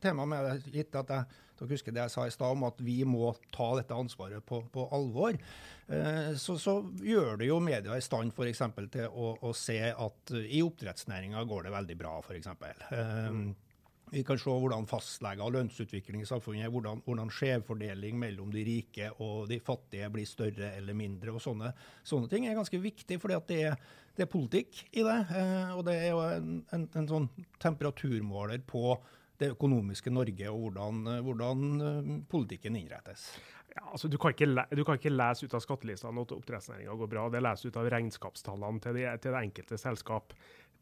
temaet 0.00 0.30
med 0.30 0.46
det, 0.46 0.72
gitt 0.72 0.96
at 0.96 1.10
jeg, 1.12 1.26
dere 1.58 1.68
husker 1.74 1.92
det 1.92 2.00
jeg 2.06 2.14
sa 2.14 2.24
i 2.24 2.32
stad 2.32 2.54
om 2.54 2.64
at 2.70 2.78
vi 2.80 3.02
må 3.04 3.34
ta 3.52 3.66
dette 3.76 3.92
ansvaret 3.98 4.40
på, 4.48 4.62
på 4.72 4.86
alvor, 4.96 5.36
eh, 5.36 6.30
så, 6.40 6.56
så 6.62 6.78
gjør 7.04 7.42
det 7.42 7.50
jo 7.50 7.58
media 7.60 7.98
i 7.98 8.06
stand 8.06 8.32
eksempel 8.48 8.88
til 8.94 9.10
å, 9.12 9.34
å 9.44 9.52
se 9.52 9.76
at 9.92 10.32
i 10.46 10.62
oppdrettsnæringa 10.64 11.44
går 11.50 11.68
det 11.68 11.74
veldig 11.76 11.98
bra, 12.00 12.14
f.eks. 12.24 12.48
Eh, 12.48 13.42
vi 14.12 14.22
kan 14.26 14.38
se 14.40 14.52
hvordan 14.52 14.86
fastleger 14.88 15.44
og 15.44 15.54
lønnsutvikling 15.56 16.22
i 16.22 16.28
samfunnet, 16.28 16.70
hvordan, 16.72 17.02
hvordan 17.06 17.30
skjevfordeling 17.34 18.18
mellom 18.20 18.50
de 18.54 18.64
rike 18.66 19.10
og 19.24 19.48
de 19.50 19.60
fattige 19.64 20.08
blir 20.12 20.28
større 20.28 20.72
eller 20.78 20.96
mindre. 20.96 21.34
og 21.34 21.42
Sånne, 21.44 21.72
sånne 22.06 22.30
ting 22.30 22.48
er 22.48 22.56
ganske 22.58 22.80
viktig, 22.82 23.20
fordi 23.20 23.38
det 23.50 23.60
er, 23.70 23.78
det 24.16 24.26
er 24.26 24.32
politikk 24.32 24.82
i 24.92 25.04
det. 25.06 25.18
Eh, 25.36 25.76
og 25.76 25.84
det 25.88 25.98
er 26.00 26.10
jo 26.12 26.24
en, 26.24 26.58
en, 26.74 26.88
en 27.02 27.12
sånn 27.12 27.30
temperaturmåler 27.62 28.64
på 28.68 28.96
det 29.38 29.52
økonomiske 29.54 30.10
Norge 30.10 30.50
og 30.50 30.64
hvordan, 30.66 31.04
eh, 31.12 31.22
hvordan 31.26 31.68
eh, 31.78 32.12
politikken 32.30 32.78
innrettes. 32.78 33.30
Ja, 33.78 33.84
altså, 33.92 34.08
du, 34.08 34.16
kan 34.18 34.32
du 34.34 34.84
kan 34.84 34.98
ikke 34.98 35.12
lese 35.12 35.46
ut 35.46 35.54
av 35.54 35.62
skattelistene 35.62 36.24
at 36.24 36.32
oppdrettsnæringa 36.34 36.96
går 36.98 37.10
bra. 37.12 37.28
Det 37.30 37.42
leses 37.44 37.68
ut 37.68 37.76
av 37.78 37.90
regnskapstallene 37.92 38.82
til, 38.82 38.98
de, 38.98 39.04
til 39.22 39.34
det 39.34 39.42
enkelte 39.44 39.78
selskap. 39.78 40.34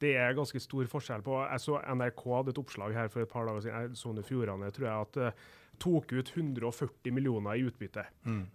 Det 0.02 0.12
er 0.20 0.34
ganske 0.36 0.60
stor 0.60 0.88
forskjell 0.92 1.22
på 1.24 1.38
Jeg 1.40 1.62
så 1.64 1.78
NRK 1.96 2.24
hadde 2.34 2.52
et 2.52 2.58
oppslag 2.60 2.96
her 2.96 3.08
for 3.12 3.24
et 3.24 3.30
par 3.30 3.46
dager 3.48 3.64
siden. 3.64 4.18
og 4.20 4.26
Fjordane 4.28 4.70
tror 4.76 4.88
jeg 4.88 5.06
at 5.06 5.20
uh, 5.22 5.46
tok 5.80 6.12
ut 6.12 6.32
140 6.36 7.12
millioner 7.12 7.56
i 7.56 7.64
utbytte 7.68 8.04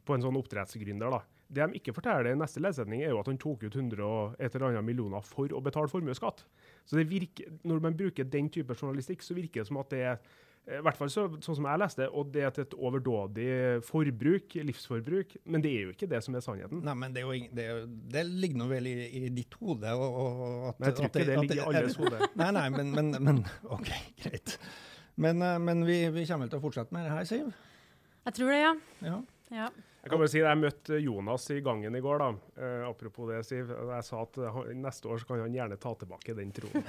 på 0.05 0.15
en 0.15 0.25
sånn 0.25 0.37
oppdrettsgründer. 0.37 1.09
da. 1.17 1.21
Det 1.51 1.67
de 1.67 1.79
ikke 1.81 1.93
forteller 1.93 2.31
i 2.31 2.37
neste 2.39 2.61
ledsetning 2.63 3.01
er 3.03 3.11
jo 3.11 3.19
at 3.19 3.27
han 3.27 3.39
tok 3.41 3.65
ut 3.65 3.75
100 3.75 4.03
og 4.05 4.37
et 4.39 4.53
eller 4.55 4.69
annet 4.69 4.87
millioner 4.87 5.25
for 5.27 5.51
å 5.51 5.59
betale 5.61 5.91
formuesskatt. 5.91 6.45
Så 6.85 6.95
det 6.95 7.09
virker, 7.09 7.51
når 7.67 7.83
man 7.83 7.97
bruker 7.97 8.23
den 8.23 8.47
type 8.49 8.77
journalistikk, 8.77 9.21
så 9.25 9.35
virker 9.35 9.61
det 9.61 9.67
som 9.67 9.81
at 9.81 9.91
det 9.91 9.99
er 10.13 10.21
i 10.69 10.77
hvert 10.85 10.97
fall 10.97 11.09
så, 11.09 11.23
sånn 11.41 11.57
som 11.57 11.65
jeg 11.65 11.81
leste, 11.81 12.05
og 12.13 12.29
det 12.31 12.43
er 12.45 12.51
til 12.53 12.63
et 12.67 12.75
overdådig 12.77 13.47
forbruk, 13.87 14.53
livsforbruk. 14.69 15.33
Men 15.49 15.63
det 15.63 15.71
er 15.73 15.87
jo 15.87 15.95
ikke 15.95 16.09
det 16.11 16.21
som 16.21 16.37
er 16.37 16.43
sannheten. 16.45 16.83
Nei, 16.85 16.93
men 17.01 17.15
det, 17.15 17.23
er 17.23 17.25
jo, 17.25 17.49
det, 17.57 17.65
er 17.65 17.87
det 18.13 18.23
ligger 18.29 18.61
nå 18.61 18.67
vel 18.69 18.89
i, 18.91 18.93
i 19.17 19.31
ditt 19.33 19.57
hode. 19.57 19.95
Og, 19.97 20.21
og, 20.21 20.67
at, 20.69 20.79
Men 20.79 20.87
jeg 20.91 20.97
tror 20.99 21.09
at 21.09 21.17
ikke 21.17 21.27
det 21.27 21.35
at 21.35 21.43
ligger 21.47 21.61
i 21.61 21.65
alles 21.65 21.97
hode. 21.97 22.29
Nei, 22.43 22.51
nei, 22.59 22.67
men, 22.77 22.93
men, 22.93 23.11
men 23.25 23.43
OK, 23.73 23.89
greit. 24.21 24.55
Men, 25.21 25.41
eh, 25.45 25.57
men 25.65 25.85
vi, 25.87 25.97
vi 26.13 26.25
kommer 26.29 26.45
vel 26.45 26.53
til 26.53 26.61
å 26.61 26.65
fortsette 26.67 26.95
med 26.95 27.09
det 27.09 27.15
her, 27.15 27.25
Siv? 27.27 27.49
Jeg 28.29 28.37
tror 28.37 28.53
det, 28.53 28.61
ja. 28.61 28.75
Ja. 29.07 29.17
ja. 29.57 29.71
Jeg 30.01 30.09
kan 30.09 30.17
bare 30.17 30.29
si 30.33 30.39
jeg 30.41 30.57
møtte 30.57 30.97
Jonas 30.97 31.43
i 31.53 31.59
gangen 31.61 31.93
i 31.93 31.99
går. 32.01 32.23
da. 32.23 32.29
Eh, 32.57 32.85
apropos 32.87 33.27
det, 33.29 33.43
Siv. 33.45 33.69
Jeg 33.69 34.05
sa 34.07 34.21
at 34.23 34.39
eh, 34.41 34.55
han, 34.55 34.79
neste 34.81 35.09
år 35.13 35.21
så 35.21 35.27
kan 35.29 35.43
han 35.43 35.53
gjerne 35.53 35.77
ta 35.77 35.91
tilbake 35.93 36.33
den 36.39 36.53
troen. 36.57 36.81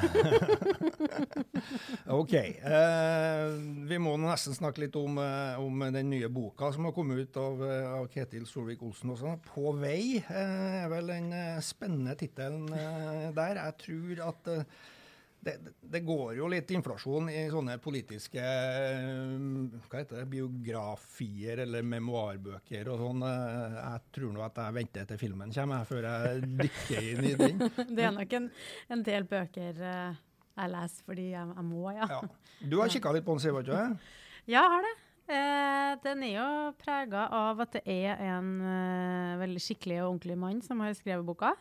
OK. 2.23 2.33
Eh, 2.33 3.43
vi 3.91 3.99
må 4.01 4.15
nesten 4.23 4.57
snakke 4.57 4.87
litt 4.87 4.97
om, 4.97 5.21
om 5.61 5.85
den 5.93 6.09
nye 6.09 6.31
boka 6.33 6.73
som 6.73 6.89
har 6.89 6.97
kommet 6.97 7.21
ut 7.21 7.37
av, 7.37 7.61
av 7.99 8.09
Ketil 8.15 8.49
Solvik-Olsen 8.49 9.13
også. 9.13 9.37
'På 9.45 9.77
vei' 9.77 10.23
eh, 10.23 10.81
er 10.81 10.89
vel 10.95 11.13
den 11.13 11.29
spennende 11.61 12.17
tittelen 12.17 12.65
der. 13.37 13.61
Jeg 13.61 13.77
tror 13.85 14.25
at 14.31 14.53
det, 15.43 15.57
det 15.93 16.01
går 16.07 16.37
jo 16.39 16.47
litt 16.53 16.71
inflasjon 16.71 17.27
i 17.33 17.41
sånne 17.51 17.75
politiske 17.83 18.39
eh, 18.39 19.33
hva 19.91 19.99
heter 20.03 20.21
det, 20.23 20.27
biografier 20.31 21.65
eller 21.65 21.83
memoarbøker 21.87 22.91
og 22.93 23.01
sånn. 23.03 23.25
Eh, 23.27 23.79
Jeg 23.83 24.05
tror 24.15 24.35
nå 24.37 24.45
at 24.47 24.61
jeg 24.63 24.77
venter 24.79 25.09
til 25.11 25.21
filmen 25.21 25.55
kommer, 25.55 25.85
før 25.89 26.07
jeg 26.09 26.45
dykker 26.63 27.09
inn 27.13 27.27
i 27.27 27.35
den. 27.41 27.65
Det 27.97 28.07
er 28.07 28.15
nok 28.15 28.37
en, 28.39 28.47
en 28.95 29.03
del 29.07 29.27
bøker 29.31 29.83
eh, 29.83 30.21
jeg 30.53 30.69
leser 30.75 31.07
fordi 31.09 31.31
jeg, 31.33 31.53
jeg 31.57 31.65
må, 31.65 31.87
ja. 31.97 32.07
Ja. 32.13 32.21
Du 32.69 32.79
har 32.83 32.93
kikka 32.93 33.15
litt 33.17 33.25
på 33.27 33.35
den, 33.35 33.43
Siv, 33.47 33.57
har 33.59 33.67
du 33.67 33.73
ikke? 33.73 33.89
Ja, 34.53 34.63
jeg 34.63 34.71
har 34.77 34.83
det. 34.89 34.95
Eh, 35.33 35.91
den 36.03 36.23
er 36.27 36.33
jo 36.35 36.47
prega 36.83 37.29
av 37.35 37.61
at 37.63 37.77
det 37.79 37.83
er 37.89 38.19
en 38.27 38.49
eh, 38.67 39.37
veldig 39.43 39.61
skikkelig 39.63 40.01
og 40.03 40.09
ordentlig 40.17 40.35
mann 40.43 40.59
som 40.67 40.83
har 40.83 40.95
skrevet 40.99 41.25
boka. 41.27 41.53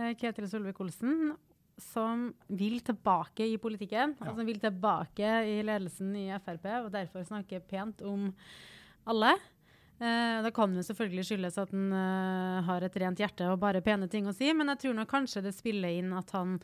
Eh, 0.00 0.14
Ketil 0.18 0.48
Solvik-Olsen. 0.48 1.34
Som 1.78 2.32
vil 2.50 2.80
tilbake 2.82 3.46
i 3.46 3.58
politikken, 3.62 4.16
Ja. 4.18 4.26
altså 4.32 4.44
vil 4.44 4.58
tilbake 4.58 5.28
i 5.46 5.62
ledelsen 5.62 6.14
i 6.16 6.26
Frp, 6.42 6.66
og 6.84 6.90
derfor 6.92 7.22
snakke 7.24 7.60
pent 7.60 8.02
om 8.02 8.32
alle. 9.06 9.36
Eh, 10.00 10.42
det 10.42 10.52
kan 10.54 10.74
jo 10.74 10.82
selvfølgelig 10.82 11.24
skyldes 11.26 11.58
at 11.58 11.70
han 11.74 11.92
eh, 11.92 12.62
har 12.66 12.82
et 12.86 12.96
rent 13.02 13.18
hjerte 13.18 13.48
og 13.50 13.58
bare 13.62 13.80
pene 13.82 14.06
ting 14.10 14.26
å 14.26 14.34
si, 14.34 14.52
men 14.54 14.68
jeg 14.74 14.78
tror 14.84 14.94
nok 14.94 15.08
kanskje 15.10 15.42
det 15.42 15.54
spiller 15.56 15.88
inn 15.98 16.12
at 16.14 16.30
han 16.36 16.60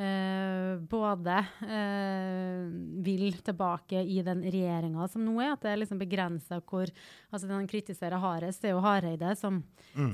eh, 0.00 0.74
både 0.90 1.38
eh, 1.66 2.66
vil 3.06 3.38
tilbake 3.46 4.02
i 4.02 4.20
den 4.26 4.44
regjeringa 4.44 5.08
som 5.10 5.24
nå 5.26 5.36
er, 5.42 5.54
at 5.54 5.64
det 5.64 5.72
er 5.72 5.80
liksom 5.82 6.00
begrensa 6.02 6.60
hvor 6.60 6.90
altså 7.30 7.48
Den 7.48 7.56
han 7.58 7.70
kritiserer 7.70 8.22
hardest, 8.22 8.62
det 8.62 8.70
er 8.70 8.76
jo 8.76 8.84
Hareide, 8.84 9.34
som, 9.38 9.62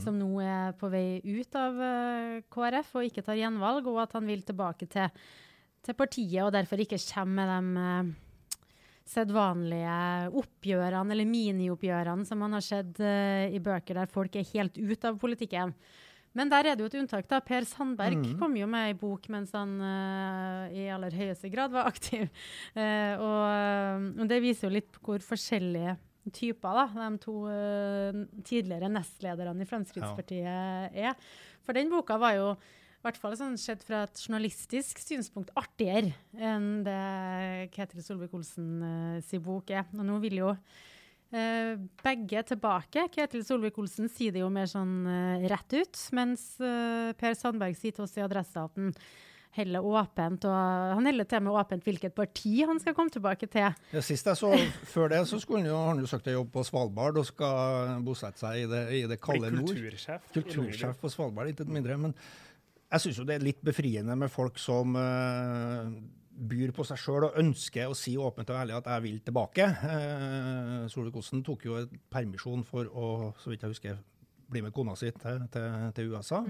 som 0.03 0.17
nå 0.19 0.31
er 0.45 0.75
på 0.81 0.91
vei 0.93 1.21
ut 1.25 1.61
av 1.61 1.85
eh, 1.85 2.41
KrF 2.53 2.97
og 2.97 3.11
ikke 3.11 3.25
tar 3.27 3.41
gjenvalg, 3.41 3.87
og 3.89 4.03
at 4.05 4.19
han 4.19 4.27
vil 4.29 4.43
tilbake 4.47 4.89
til, 4.91 5.23
til 5.85 5.97
partiet 5.99 6.43
og 6.45 6.53
derfor 6.57 6.81
ikke 6.81 7.01
kommer 7.13 7.61
med 7.61 7.79
de 7.85 7.87
eh, 7.87 8.27
sedvanlige 9.11 10.31
oppgjørene, 10.39 11.15
eller 11.15 11.29
minioppgjørene, 11.29 12.27
som 12.29 12.41
man 12.45 12.55
har 12.57 12.65
sett 12.65 13.01
uh, 13.03 13.49
i 13.51 13.59
bøker 13.63 13.99
der 13.99 14.11
folk 14.11 14.37
er 14.39 14.47
helt 14.53 14.79
ute 14.79 15.11
av 15.11 15.19
politikken. 15.21 15.75
Men 16.39 16.51
der 16.53 16.69
er 16.69 16.77
det 16.79 16.85
jo 16.85 16.91
et 16.91 16.99
unntak. 17.01 17.27
da. 17.31 17.41
Per 17.43 17.67
Sandberg 17.67 18.23
kom 18.39 18.55
jo 18.59 18.69
med 18.71 18.93
ei 18.93 18.99
bok 18.99 19.27
mens 19.33 19.55
han 19.57 19.73
uh, 19.83 20.71
i 20.71 20.87
aller 20.93 21.15
høyeste 21.17 21.51
grad 21.51 21.75
var 21.75 21.89
aktiv. 21.93 22.29
Uh, 22.77 23.15
og, 23.19 24.11
og 24.23 24.31
det 24.31 24.43
viser 24.45 24.69
jo 24.69 24.77
litt 24.79 25.01
hvor 25.03 25.23
forskjellige 25.27 25.97
typer 26.29 26.77
da, 26.77 26.85
de 26.95 27.23
to 27.23 27.37
uh, 27.49 28.21
tidligere 28.47 28.91
nestlederne 28.93 29.65
i 29.65 29.69
Fremskrittspartiet 29.69 31.01
er. 31.09 31.33
For 31.67 31.77
den 31.77 31.91
boka 31.93 32.19
var 32.21 32.37
jo 32.39 32.53
i 33.01 33.07
hvert 33.07 33.17
fall 33.17 33.33
sånn 33.39 33.57
sett 33.57 33.81
fra 33.87 34.03
et 34.05 34.21
journalistisk 34.21 34.99
synspunkt 35.01 35.55
artigere 35.57 36.13
enn 36.37 36.83
det 36.85 37.71
Ketil 37.73 38.05
Solvik-Olsen 38.05 38.67
uh, 39.17 39.37
bok 39.41 39.73
er. 39.73 39.87
Og 39.97 40.05
nå 40.05 40.19
vil 40.21 40.37
jo 40.43 40.51
eh, 40.53 40.90
begge 41.31 42.43
tilbake. 42.49 43.07
Ketil 43.15 43.45
Solvik-Olsen 43.47 44.11
sier 44.11 44.35
det 44.35 44.43
jo 44.43 44.51
mer 44.53 44.67
sånn 44.71 44.95
eh, 45.07 45.49
rett 45.53 45.77
ut, 45.79 46.05
mens 46.17 46.53
eh, 46.59 47.11
Per 47.19 47.37
Sandberg 47.39 47.79
sier 47.79 47.95
til 47.95 48.07
oss 48.07 48.17
i 48.19 48.25
Adresseaten 48.25 48.91
heller 49.57 49.83
åpent, 49.83 50.45
og 50.47 50.95
han 50.95 51.09
heller 51.09 51.27
til 51.27 51.43
med 51.43 51.57
åpent 51.59 51.87
hvilket 51.87 52.15
parti 52.15 52.61
han 52.67 52.79
skal 52.83 52.95
komme 52.95 53.11
tilbake 53.11 53.49
til. 53.51 53.75
Ja, 53.91 54.03
sist 54.05 54.29
jeg 54.31 54.39
så, 54.39 54.53
Før 54.93 55.11
det 55.11 55.25
så 55.27 55.41
skulle 55.43 55.65
han 55.65 55.71
jo, 55.73 55.81
han 55.89 56.03
jo 56.03 56.11
søkt 56.11 56.31
en 56.31 56.39
jobb 56.39 56.53
på 56.55 56.65
Svalbard 56.67 57.19
og 57.19 57.27
skal 57.27 57.97
bosette 58.07 58.43
seg 58.43 58.63
i 58.63 58.69
det, 58.71 58.85
i 58.95 59.03
det 59.11 59.19
kalde 59.23 59.51
nord. 59.55 59.73
kultursjef. 59.75 60.31
Kultursjef 60.37 61.03
på 61.03 61.11
Svalbard, 61.11 61.51
intet 61.51 61.73
mindre. 61.73 61.99
Men 61.99 62.15
jeg 62.91 63.05
syns 63.05 63.21
jo 63.23 63.27
det 63.27 63.39
er 63.39 63.47
litt 63.49 63.61
befriende 63.67 64.15
med 64.19 64.31
folk 64.31 64.59
som 64.63 64.95
eh, 64.99 65.99
byr 66.41 66.73
på 66.77 66.85
seg 66.89 67.01
sjøl 67.01 67.27
og 67.29 67.41
ønsker 67.41 67.91
å 67.91 67.97
si 67.99 68.15
åpent 68.21 68.51
og 68.53 68.61
ærlig 68.63 68.79
at 68.79 68.89
jeg 68.95 69.05
vil 69.07 69.19
tilbake. 69.25 69.67
Eh, 69.67 70.87
Solvik-Olsen 70.93 71.45
tok 71.47 71.67
jo 71.69 71.83
permisjon 72.13 72.65
for 72.69 72.89
å, 72.89 73.11
så 73.41 73.53
vidt 73.53 73.67
jeg 73.67 73.75
husker, 73.75 73.99
bli 74.51 74.65
med 74.65 74.75
kona 74.75 74.97
si 74.99 75.13
til, 75.15 75.45
til, 75.53 75.91
til 75.95 76.15
USA. 76.15 76.41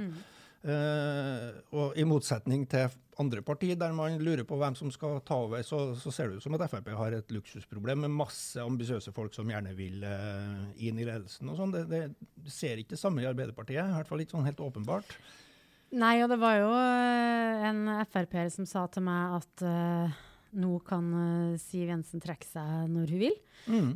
Eh, 0.61 1.47
og 1.73 1.97
I 1.97 2.04
motsetning 2.04 2.66
til 2.68 2.92
andre 3.20 3.42
partier 3.44 3.78
der 3.80 3.94
man 3.97 4.18
lurer 4.20 4.47
på 4.49 4.59
hvem 4.61 4.76
som 4.76 4.92
skal 4.92 5.18
ta 5.26 5.38
over, 5.47 5.62
så, 5.66 5.94
så 5.99 6.12
ser 6.12 6.30
det 6.30 6.40
ut 6.40 6.44
som 6.44 6.56
at 6.56 6.66
Frp 6.68 6.90
har 6.97 7.16
et 7.16 7.32
luksusproblem 7.32 8.04
med 8.06 8.16
masse 8.16 8.61
ambisiøse 8.61 9.12
folk 9.16 9.37
som 9.37 9.49
gjerne 9.50 9.75
vil 9.76 10.04
eh, 10.06 10.87
inn 10.87 11.00
i 11.00 11.09
ledelsen. 11.09 11.50
og 11.52 11.61
sånn. 11.61 11.75
Det, 11.75 11.85
det 11.90 12.52
ser 12.52 12.80
ikke 12.80 12.94
det 12.94 13.02
samme 13.02 13.25
i 13.25 13.28
Arbeiderpartiet, 13.28 13.82
i 13.82 13.99
hvert 13.99 14.09
fall 14.09 14.25
ikke 14.25 14.37
sånn 14.38 14.49
helt 14.49 14.64
åpenbart. 14.64 15.16
Nei, 15.90 16.20
og 16.23 16.30
det 16.30 16.38
var 16.38 16.59
jo 16.61 16.70
eh, 16.70 17.62
en 17.66 17.87
Frp-er 18.06 18.50
som 18.54 18.66
sa 18.68 18.85
til 18.92 19.02
meg 19.02 19.40
at 19.40 19.62
uh, 19.66 20.18
nå 20.61 20.76
kan 20.87 21.06
eh, 21.18 21.56
Siv 21.59 21.88
Jensen 21.90 22.23
trekke 22.23 22.47
seg 22.47 22.90
når 22.92 23.11
hun 23.11 23.23
vil. 23.25 23.38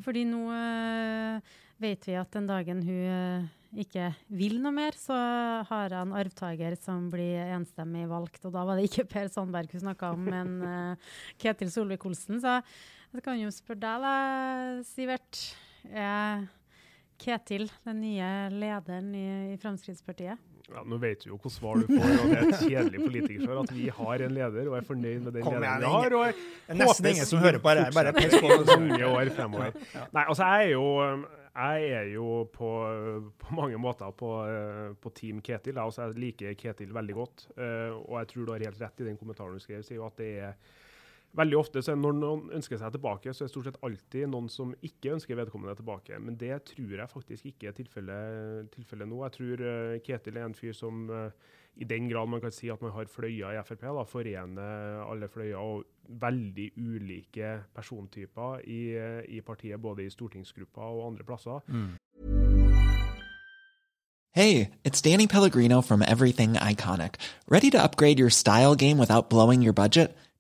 Fordi 0.02 0.24
nå 0.26 0.40
uh, 0.50 1.52
vet 1.82 2.08
vi 2.08 2.16
at 2.18 2.34
den 2.34 2.48
dagen 2.50 2.82
hun 2.82 3.04
uh, 3.06 3.46
ikke 3.78 4.08
vil 4.34 4.58
noe 4.62 4.74
mer, 4.74 4.98
så 4.98 5.14
har 5.68 5.94
en 6.00 6.14
arvtaker 6.18 6.74
som 6.82 7.06
blir 7.10 7.54
enstemmig 7.54 8.08
valgt. 8.10 8.42
Og 8.42 8.54
da 8.54 8.64
var 8.66 8.78
det 8.78 8.88
ikke 8.88 9.06
Per 9.10 9.30
Sandberg 9.30 9.74
hun 9.74 9.82
snakka 9.86 10.12
om, 10.14 10.28
men 10.30 10.98
Ketil 11.42 11.72
Solvik-Olsen. 11.74 12.38
Så 12.42 12.60
jeg 13.14 13.24
kan 13.26 13.38
jo 13.38 13.50
spørre 13.54 13.82
deg, 13.82 14.06
da, 14.06 14.14
Sivert. 14.86 15.42
Er 15.90 16.46
Ketil 17.18 17.66
den 17.82 18.02
nye 18.02 18.30
lederen 18.54 19.10
i, 19.18 19.26
i 19.54 19.58
Fremskrittspartiet? 19.62 20.53
Ja, 20.72 20.80
nå 20.88 20.96
vet 20.96 21.20
du 21.20 21.28
jo 21.28 21.36
hvilket 21.36 21.52
svar 21.52 21.80
du 21.82 21.90
får, 21.90 22.10
og 22.22 22.30
det 22.30 22.36
er 22.38 22.46
et 22.46 22.62
kjedelig 22.62 23.00
politikersvar 23.02 23.58
at 23.60 23.72
vi 23.76 23.88
har 23.92 24.22
en 24.24 24.32
leder 24.32 24.68
og 24.70 24.76
er 24.78 24.86
fornøyd 24.88 25.26
med 25.26 25.34
den 25.36 25.44
lederen 25.44 25.82
vi 25.82 25.90
har. 25.92 26.14
og 26.16 26.22
jeg 26.24 26.78
nesten 26.80 27.08
ingen 27.10 27.28
som 27.28 27.42
hører 27.42 27.60
på 27.60 27.74
det 27.76 27.88
bare 27.92 28.14
pes 28.16 28.36
på 28.40 28.52
i 28.54 28.62
mange 28.70 29.00
år 29.10 29.32
fremover. 29.36 29.76
Nei, 30.16 30.24
altså 30.24 30.48
jeg 30.48 30.70
er 30.70 30.72
jo 30.72 30.86
Jeg 31.54 31.90
er 31.94 32.08
jo 32.10 32.28
på, 32.50 32.68
på 33.38 33.54
mange 33.54 33.76
måter 33.78 34.10
på, 34.10 34.30
eh, 34.50 34.88
på 34.98 35.12
Team 35.14 35.38
Ketil. 35.38 35.76
Altså, 35.78 36.08
jeg 36.08 36.18
liker 36.18 36.56
Ketil 36.58 36.90
veldig 36.90 37.14
godt. 37.14 37.44
Uh, 37.54 37.94
og 38.08 38.16
jeg 38.18 38.30
tror 38.32 38.48
du 38.48 38.52
har 38.56 38.64
helt 38.66 38.80
rett 38.80 39.04
i 39.04 39.06
den 39.06 39.20
kommentaren 39.20 39.54
du 39.54 39.62
skrev, 39.62 39.84
sier 39.86 40.00
jo 40.00 40.08
at 40.08 40.18
det 40.18 40.32
er 40.48 40.56
veldig 41.38 41.58
ofte 41.58 41.82
så 41.82 41.94
Når 41.98 42.16
noen 42.18 42.44
ønsker 42.58 42.78
seg 42.80 42.94
tilbake, 42.94 43.32
så 43.34 43.44
er 43.44 43.48
det 43.48 43.54
stort 43.54 43.68
sett 43.68 43.82
alltid 43.86 44.30
noen 44.30 44.48
som 44.52 44.74
ikke 44.86 45.14
ønsker 45.16 45.38
vedkommende 45.38 45.76
tilbake. 45.78 46.18
Men 46.22 46.38
det 46.40 46.62
tror 46.70 46.94
jeg 46.98 47.10
faktisk 47.10 47.50
ikke 47.50 47.70
er 47.70 47.76
tilfellet 47.76 48.70
tilfelle 48.74 49.08
nå. 49.08 49.20
Jeg 49.26 49.36
tror 49.38 49.64
uh, 49.64 49.98
Ketil 50.04 50.38
er 50.38 50.48
en 50.48 50.56
fyr 50.58 50.76
som 50.76 51.08
uh, 51.10 51.28
i 51.76 51.88
den 51.90 52.08
grad 52.08 52.30
man 52.30 52.40
kan 52.40 52.54
si 52.54 52.70
at 52.70 52.82
man 52.82 52.94
har 52.94 53.10
fløyer 53.10 53.56
i 53.56 53.62
Frp, 53.66 53.82
da, 53.82 54.04
forener 54.06 55.02
alle 55.02 55.28
fløyer 55.28 55.58
og 55.58 55.84
veldig 56.20 56.70
ulike 56.78 57.50
persontyper 57.74 58.62
i, 58.70 58.80
i, 59.28 59.40
partiet, 59.40 59.80
både 59.82 60.04
i 60.04 60.10
stortingsgruppa 60.12 60.80
og 60.80 61.06
andre 61.08 61.26
plasser. 61.26 61.64
Mm. 61.66 61.96
Hey, 64.34 64.70
it's 64.84 65.00
Danny 65.00 65.26
Pellegrino 65.26 65.80
from 65.80 66.02
Everything 66.02 66.54
Iconic. 66.54 67.14
Ready 67.48 67.70
to 67.70 67.82
upgrade 67.82 68.18
your 68.18 68.30
style 68.30 68.74
game 68.74 68.98
without 68.98 69.30
blowing 69.30 69.62
your 69.62 69.72
budget? 69.72 70.14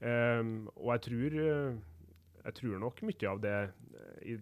Um, 0.00 0.68
og 0.76 0.92
jeg 0.94 1.04
tror, 1.08 1.36
eh, 1.40 1.78
jeg 2.44 2.58
tror 2.60 2.80
nok 2.82 3.02
mye 3.08 3.30
av 3.30 3.38
det 3.40 3.58
i 4.28 4.36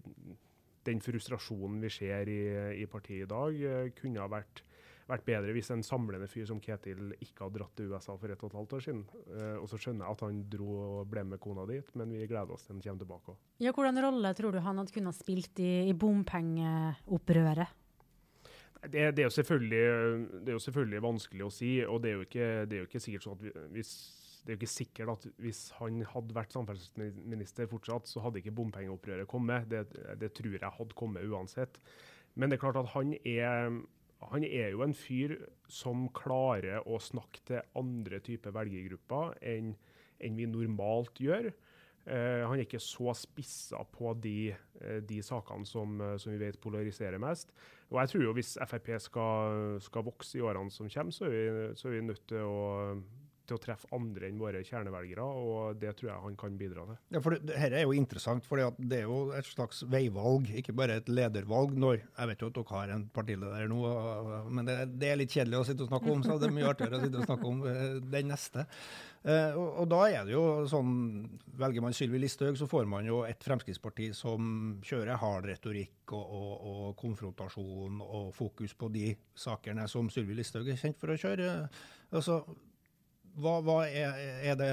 den 0.85 1.01
frustrasjonen 1.01 1.81
vi 1.85 1.91
ser 1.93 2.29
i, 2.29 2.41
i 2.83 2.87
partiet 2.91 3.25
i 3.25 3.31
dag, 3.31 3.61
eh, 3.71 3.93
kunne 3.97 4.23
ha 4.23 4.31
vært 4.31 4.65
vært 5.11 5.27
bedre 5.27 5.53
hvis 5.53 5.71
en 5.75 5.85
samlende 5.85 6.29
fyr 6.31 6.47
som 6.49 6.61
Ketil 6.63 7.13
ikke 7.19 7.45
hadde 7.45 7.59
dratt 7.59 7.75
til 7.77 7.93
USA 7.93 8.17
for 8.17 8.33
et 8.33 8.41
og 8.41 8.51
et 8.51 8.57
halvt 8.59 8.75
år 8.77 8.85
siden. 8.87 9.03
Uh, 9.29 9.57
og 9.61 9.69
så 9.71 9.81
skjønner 9.81 10.07
jeg 10.07 10.17
at 10.17 10.25
han 10.27 10.43
dro 10.53 10.69
og 10.81 11.11
ble 11.11 11.25
med 11.29 11.43
kona 11.45 11.67
dit, 11.69 11.91
men 11.99 12.15
vi 12.15 12.25
gleder 12.31 12.55
oss 12.55 12.67
til 12.67 12.77
han 12.77 12.83
kommer 12.85 13.05
tilbake. 13.05 13.37
Ja, 13.65 13.75
Hvordan 13.77 14.01
rolle 14.05 14.35
tror 14.39 14.55
du 14.55 14.63
han 14.65 14.81
hadde 14.81 14.95
kunnet 14.95 15.19
spilt 15.19 15.61
i, 15.61 15.73
i 15.91 15.93
bompengeopprøret? 15.93 17.81
Det, 18.85 18.91
det, 18.93 19.01
er 19.01 19.15
det, 19.17 19.23
er 19.25 20.57
jo 20.57 20.61
selvfølgelig 20.61 21.01
vanskelig 21.05 21.47
å 21.47 21.53
si, 21.53 21.79
og 21.89 22.03
det 22.05 22.11
er 22.11 22.19
jo 22.19 22.27
ikke, 22.27 22.49
er 22.65 22.81
jo 22.83 22.89
ikke 22.89 23.01
sikkert 23.01 23.25
sånn 23.25 23.39
at 23.39 23.63
hvis 23.73 23.93
det 24.45 24.53
er 24.53 24.59
jo 24.59 24.61
ikke 24.61 24.75
sikkert 24.75 25.13
at 25.15 25.27
hvis 25.41 25.61
han 25.79 26.03
hadde 26.05 26.37
vært 26.37 26.53
samferdselsminister 26.53 27.69
fortsatt, 27.71 28.11
så 28.11 28.21
hadde 28.21 28.43
ikke 28.43 28.53
bompengeopprøret 28.59 29.29
kommet. 29.31 29.71
Det, 29.71 29.87
det, 30.21 30.35
tror 30.37 30.59
jeg 30.59 30.77
hadde 30.79 30.99
kommet 30.99 31.25
uansett. 31.25 31.81
Men 32.37 32.51
det 32.53 32.59
er 32.59 32.65
klart 32.67 32.81
at 32.83 32.93
han 32.93 33.15
er 33.25 33.81
han 34.31 34.45
er 34.45 34.71
jo 34.73 34.81
en 34.85 34.95
fyr 34.97 35.35
som 35.69 36.07
klarer 36.17 36.85
å 36.89 37.01
snakke 37.03 37.43
til 37.49 37.65
andre 37.77 38.21
typer 38.25 38.55
velgergrupper 38.57 39.35
enn, 39.45 39.75
enn 40.17 40.39
vi 40.39 40.47
normalt 40.49 41.21
gjør. 41.21 41.51
Uh, 42.05 42.45
han 42.45 42.59
er 42.59 42.67
ikke 42.67 42.83
så 42.85 43.15
spissa 43.17 43.81
på 43.89 44.13
de, 44.21 44.53
uh, 44.83 44.99
de 45.09 45.23
sakene 45.25 45.65
som, 45.69 45.97
uh, 46.01 46.17
som, 46.21 46.35
vi 46.35 46.41
vet 46.41 46.61
polariserer 46.61 47.21
mest. 47.21 47.53
Og 47.89 48.01
jeg 48.03 48.13
tror 48.13 48.25
jo 48.27 48.35
hvis 48.37 48.55
Frp 48.69 48.91
skal, 49.01 49.79
skal 49.85 50.05
vokse 50.05 50.37
i 50.37 50.45
årene 50.45 50.73
som 50.73 50.91
kommer, 50.93 51.17
så 51.17 51.29
er 51.29 51.33
vi, 51.33 51.69
så 51.81 51.89
er 51.89 51.97
vi 51.97 52.03
nødt 52.11 52.27
til 52.29 52.45
å 52.45 52.59
til 53.49 53.59
å 53.59 53.63
treffe 53.63 53.89
andre 53.95 54.29
enn 54.29 54.41
våre 54.41 54.63
kjernevelgere, 54.65 55.25
og 55.25 55.81
det 55.81 55.95
tror 55.99 56.11
jeg 56.11 56.25
han 56.25 56.37
kan 56.41 56.59
bidra 56.61 56.87
til. 56.89 57.01
Ja, 57.15 57.23
for 57.25 57.37
Dette 57.39 57.71
er 57.71 57.85
jo 57.85 57.97
interessant, 57.97 58.47
for 58.49 58.63
det 58.79 59.01
er 59.01 59.09
jo 59.09 59.19
et 59.37 59.49
slags 59.49 59.83
veivalg, 59.91 60.51
ikke 60.61 60.77
bare 60.77 61.01
et 61.01 61.11
ledervalg. 61.13 61.75
når, 61.79 62.03
Jeg 62.19 62.31
vet 62.31 62.45
jo 62.45 62.51
at 62.51 62.61
dere 62.61 62.77
har 62.79 62.95
en 62.97 63.09
partileder 63.15 63.69
nå, 63.71 63.81
men 64.51 64.69
det, 64.69 64.79
det, 64.97 65.11
er 65.11 65.21
litt 65.21 65.35
kjedelig 65.35 65.61
å 65.61 65.67
sitte 65.69 65.87
og 65.87 65.93
snakke 65.93 66.13
om, 66.13 66.23
så 66.25 66.39
det 66.41 66.49
er 66.49 66.57
mye 66.57 66.71
artigere 66.71 67.01
å 67.01 67.05
sitte 67.05 67.21
og 67.21 67.29
snakke 67.29 67.51
om 67.51 67.67
eh, 67.71 67.99
den 68.15 68.33
neste. 68.33 68.67
Uh, 69.25 69.57
og, 69.57 69.69
og, 69.81 69.87
da 69.89 69.99
er 70.13 70.27
det 70.29 70.35
jo 70.35 70.45
sånn, 70.69 70.91
Velger 71.57 71.81
man 71.81 71.95
Sylvi 71.97 72.19
Listhaug, 72.21 72.59
så 72.61 72.67
får 72.69 72.85
man 72.93 73.07
jo 73.09 73.23
et 73.25 73.41
Fremskrittsparti 73.41 74.11
som 74.13 74.75
kjører 74.85 75.17
hard 75.17 75.49
retorikk 75.49 76.13
og, 76.13 76.25
og, 76.25 76.67
og, 76.69 76.91
konfrontasjon 77.01 78.03
og 78.05 78.27
fokus 78.37 78.77
på 78.77 78.91
de 78.93 79.15
sakene 79.33 79.87
som 79.89 80.11
Sylvi 80.13 80.37
Listhaug 80.37 80.69
er 80.69 80.77
kjent 80.81 81.01
for 81.01 81.15
å 81.15 81.17
kjøre. 81.17 81.55
Altså, 82.13 82.43
hva, 83.41 83.59
hva 83.65 83.81
er, 83.89 84.21
er, 84.45 84.55
det 84.59 84.69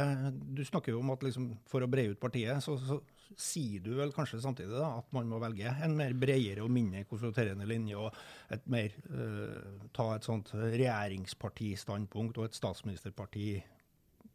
Du 0.58 0.62
snakker 0.68 0.94
jo 0.94 1.02
om 1.02 1.14
at 1.14 1.24
liksom, 1.26 1.52
for 1.70 1.84
å 1.84 1.90
breie 1.92 2.14
ut 2.14 2.22
partiet, 2.22 2.62
så, 2.64 2.78
så, 2.78 3.02
sier 3.40 3.80
du 3.80 3.94
vel 3.96 4.12
kanskje 4.12 4.42
samtidig 4.44 4.76
da, 4.76 4.90
at 5.00 5.08
man 5.16 5.30
må 5.32 5.38
velge 5.40 5.72
en 5.86 5.94
mer 5.96 6.12
bredere 6.20 6.66
og 6.66 6.74
mindre 6.74 7.06
konfronterende 7.08 7.64
linje, 7.70 7.96
og 7.96 8.52
et 8.52 8.66
mer, 8.70 8.98
uh, 9.08 9.86
ta 9.96 10.10
et 10.18 10.28
sånt 10.28 10.52
regjeringspartistandpunkt 10.52 12.42
og 12.42 12.50
et 12.50 12.60
statsministerparti 12.60 13.54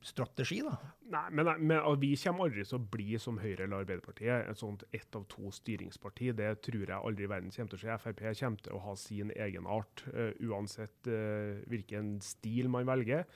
strategi, 0.07 0.61
da? 0.65 0.77
Nei, 1.13 1.25
men, 1.35 1.51
men 1.67 1.83
vi 2.01 2.13
kommer 2.21 2.47
aldri 2.47 2.65
til 2.67 2.79
å 2.79 2.89
bli 2.97 3.19
som 3.21 3.41
Høyre 3.43 3.67
eller 3.67 3.83
Arbeiderpartiet, 3.83 4.49
et 4.51 4.61
sånt 4.61 4.85
ett 4.95 5.19
av 5.19 5.27
to 5.31 5.51
styringsparti. 5.55 6.33
Det 6.39 6.53
tror 6.67 6.85
jeg 6.85 6.97
aldri 6.97 7.27
i 7.27 7.31
verden 7.31 7.53
kommer 7.55 7.73
til 7.73 7.81
å 7.81 7.83
skje. 7.83 7.99
Frp 8.05 8.23
kommer 8.41 8.65
til 8.65 8.77
å 8.77 8.83
ha 8.87 8.97
sin 9.01 9.33
egenart, 9.35 10.07
uh, 10.13 10.31
uansett 10.47 11.11
uh, 11.11 11.63
hvilken 11.71 12.17
stil 12.25 12.71
man 12.73 12.89
velger. 12.89 13.27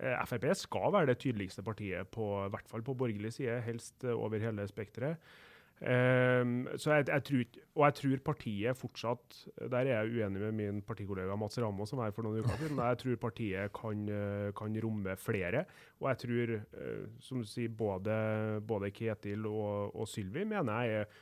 Eh, 0.00 0.26
Frp 0.26 0.46
skal 0.58 0.92
være 0.92 1.12
det 1.12 1.18
tydeligste 1.22 1.62
partiet, 1.62 2.08
på, 2.08 2.28
i 2.46 2.52
hvert 2.52 2.70
fall 2.70 2.82
på 2.82 2.96
borgerlig 2.98 3.32
side, 3.36 3.60
helst 3.66 4.04
eh, 4.04 4.14
over 4.14 4.42
hele 4.42 4.68
spekteret. 4.68 5.16
Um, 5.74 6.68
så 6.78 6.92
jeg, 6.94 7.08
jeg 7.08 7.22
tror, 7.26 7.40
og 7.74 7.82
jeg 7.84 7.94
tror 7.98 8.20
partiet 8.24 8.78
fortsatt 8.78 9.38
Der 9.72 9.80
er 9.80 9.88
jeg 10.04 10.12
uenig 10.14 10.40
med 10.40 10.52
min 10.54 10.76
partikollega 10.86 11.34
Mats 11.36 11.58
Ramo, 11.58 11.84
som 11.84 11.98
er 11.98 12.14
for 12.14 12.24
noen 12.24 12.44
uker 12.44 12.60
siden. 12.60 12.78
Jeg 12.78 13.00
tror 13.02 13.18
partiet 13.20 13.72
kan, 13.74 14.06
kan 14.56 14.78
romme 14.84 15.16
flere. 15.18 15.64
Og 15.98 16.08
jeg 16.12 16.20
tror, 16.22 16.54
som 17.26 17.42
du 17.42 17.50
sier, 17.50 17.74
både, 17.74 18.14
både 18.62 18.92
Ketil 18.94 19.50
og, 19.50 19.90
og 19.98 20.08
Sylvi 20.08 20.46
mener 20.46 20.86
jeg 20.86 21.02
er 21.02 21.18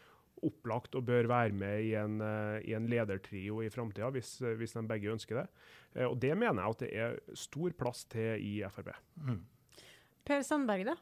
opplagt 0.46 0.96
og 0.98 1.06
bør 1.06 1.28
være 1.30 1.54
med 1.56 1.86
i 1.86 1.94
en, 1.98 2.18
eh, 2.20 2.58
i 2.68 2.74
en 2.76 2.88
ledertrio 2.90 3.60
i 3.62 3.70
framtida, 3.70 4.10
hvis, 4.10 4.40
eh, 4.42 4.56
hvis, 4.58 4.74
de 4.76 4.82
begge 4.88 5.12
ønsker 5.12 5.42
det. 5.42 5.46
Eh, 5.94 6.06
og 6.06 6.18
det 6.20 6.34
mener 6.36 6.62
jeg 6.62 6.70
at 6.70 6.82
det 6.82 6.90
er 7.04 7.38
stor 7.38 7.70
plass 7.78 8.04
til 8.04 8.42
i 8.42 8.62
Frp. 8.68 8.92
Mm. 9.16 9.40
Per 10.24 10.42
Sandberg, 10.42 10.86
da? 10.86 10.96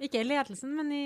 Ikke 0.00 0.20
i 0.20 0.26
ledelsen, 0.26 0.74
men 0.76 0.90
i, 0.92 1.04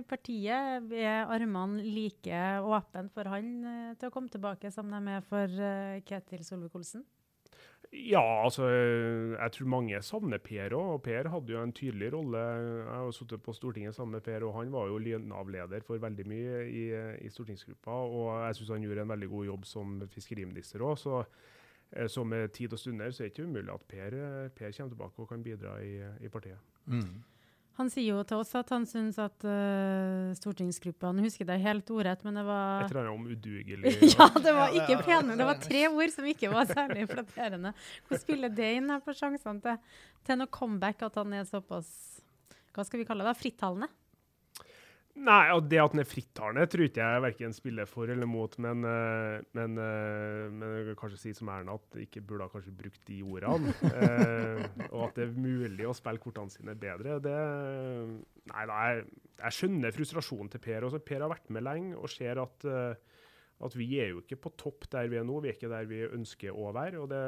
i 0.00 0.02
partiet. 0.02 0.90
Er 0.92 1.30
armene 1.30 1.84
like 1.84 2.40
åpne 2.60 3.08
for 3.14 3.30
han 3.30 3.52
til 3.98 4.08
å 4.08 4.12
komme 4.12 4.28
tilbake 4.28 4.72
som 4.74 4.90
de 4.90 5.00
er 5.14 5.22
for 5.28 5.46
Ketil 6.04 6.42
Solvik-Olsen? 6.42 7.04
Ja, 7.94 8.42
altså 8.44 8.66
jeg 8.66 9.52
tror 9.54 9.68
mange 9.70 10.00
savner 10.02 10.40
Per 10.42 10.74
òg. 10.74 10.88
Og 10.96 11.02
Per 11.04 11.28
hadde 11.30 11.52
jo 11.54 11.62
en 11.62 11.72
tydelig 11.72 12.10
rolle. 12.14 12.38
Jeg 12.38 12.86
har 12.90 13.10
sittet 13.14 13.42
på 13.42 13.54
Stortinget 13.54 13.94
sammen 13.94 14.18
med 14.18 14.24
Per, 14.26 14.44
og 14.44 14.56
han 14.58 14.72
var 14.72 14.90
jo 14.90 15.18
Nav-leder 15.18 15.84
for 15.86 16.02
veldig 16.02 16.26
mye 16.26 16.62
i, 16.66 16.84
i 17.26 17.30
stortingsgruppa. 17.30 17.90
Og 17.90 18.30
jeg 18.46 18.56
syns 18.58 18.72
han 18.74 18.86
gjorde 18.86 19.06
en 19.06 19.14
veldig 19.14 19.28
god 19.28 19.46
jobb 19.46 19.68
som 19.68 20.00
fiskeriminister 20.10 20.82
òg. 20.82 20.96
Så, 20.98 21.22
eh, 21.92 22.08
så, 22.08 22.24
med 22.24 22.48
tid 22.52 22.72
og 22.72 22.78
stunder 22.78 23.10
så 23.10 23.22
er 23.22 23.28
det 23.28 23.36
ikke 23.36 23.46
umulig 23.48 23.74
at 23.74 23.86
Per, 23.88 24.18
per 24.56 24.72
kommer 24.72 24.96
tilbake 24.96 25.22
og 25.22 25.28
kan 25.28 25.46
bidra 25.46 25.78
i, 25.82 25.94
i 26.20 26.28
partiet. 26.28 26.58
Mm. 26.86 27.22
Han 27.74 27.88
sier 27.90 28.12
jo 28.12 28.20
til 28.22 28.38
oss 28.38 28.52
at 28.54 28.68
han 28.70 28.84
syns 28.86 29.16
at 29.18 29.46
uh, 29.46 30.30
stortingsgruppa 30.38 31.10
Nå 31.10 31.24
husker 31.24 31.42
jeg 31.42 31.48
det 31.50 31.56
helt 31.64 31.90
ordrett, 31.90 32.22
men 32.26 32.38
det 32.38 32.44
var 32.46 32.84
Et 32.84 32.92
eller 32.92 33.08
annet 33.08 33.16
om 33.16 33.26
udugelig 33.32 33.94
Ja, 34.14 34.28
det 34.44 34.54
var 34.54 34.76
ikke 34.78 35.00
pene. 35.02 35.34
Det 35.40 35.48
var 35.48 35.58
tre 35.68 35.82
ord 35.90 36.14
som 36.14 36.28
ikke 36.30 36.52
var 36.52 36.70
særlig 36.70 37.08
flatterende. 37.10 37.74
Hvordan 38.04 38.22
spiller 38.22 38.54
det 38.54 38.70
inn 38.78 38.94
her 38.94 39.02
på 39.02 39.16
sjansene 39.18 39.58
til, 39.64 39.98
til 40.28 40.38
noe 40.38 40.54
comeback, 40.54 41.02
at 41.02 41.18
han 41.18 41.34
er 41.34 41.50
såpass 41.50 41.90
Hva 42.74 42.86
skal 42.86 43.02
vi 43.02 43.08
kalle 43.10 43.26
det? 43.26 43.34
Frittalende? 43.42 43.90
Nei, 45.14 45.52
og 45.54 45.68
Det 45.70 45.78
at 45.78 45.92
den 45.92 46.02
er 46.02 46.08
frittalende, 46.10 46.66
tror 46.66 46.88
ikke 46.88 47.04
jeg 47.04 47.22
verken 47.22 47.52
spiller 47.54 47.86
for 47.86 48.10
eller 48.10 48.26
mot. 48.26 48.56
Men, 48.58 48.82
eh, 48.84 49.44
men, 49.54 49.78
eh, 49.78 50.50
men 50.50 50.64
jeg 50.74 50.86
kan 50.88 50.98
kanskje 51.04 51.20
si 51.20 51.32
som 51.38 51.48
Erna 51.54 51.76
at 51.78 51.98
ikke 52.02 52.20
burde 52.20 52.48
ha 52.48 52.50
kanskje 52.50 52.74
brukt 52.74 53.00
de 53.06 53.20
ordene. 53.22 53.70
eh, 53.94 54.64
og 54.90 55.08
at 55.08 55.20
det 55.20 55.28
er 55.28 55.38
mulig 55.38 55.86
å 55.86 55.94
spille 55.94 56.18
kortene 56.18 56.50
sine 56.50 56.74
bedre. 56.74 57.20
Det, 57.22 57.36
nei, 58.50 58.66
da, 58.66 58.80
jeg, 58.90 59.06
jeg, 59.38 59.56
skjønner 59.60 59.94
frustrasjonen 59.94 60.50
til 60.50 60.64
Per. 60.66 60.88
Også. 60.88 61.02
Per 61.06 61.22
har 61.22 61.30
vært 61.30 61.54
med 61.54 61.62
lenge 61.62 61.94
og 61.94 62.10
ser 62.10 62.42
at, 62.42 62.66
eh, 62.66 63.13
at 63.64 63.76
vi 63.78 63.86
er 64.02 64.10
jo 64.12 64.22
ikke 64.22 64.40
på 64.46 64.50
topp 64.60 64.88
der 64.92 65.06
vi 65.12 65.20
er 65.20 65.26
nå. 65.26 65.38
Vi 65.44 65.50
er 65.50 65.56
ikke 65.56 65.70
der 65.70 65.86
vi 65.88 66.02
ønsker 66.06 66.56
å 66.56 66.72
være. 66.74 67.04
og 67.04 67.12
Det, 67.12 67.22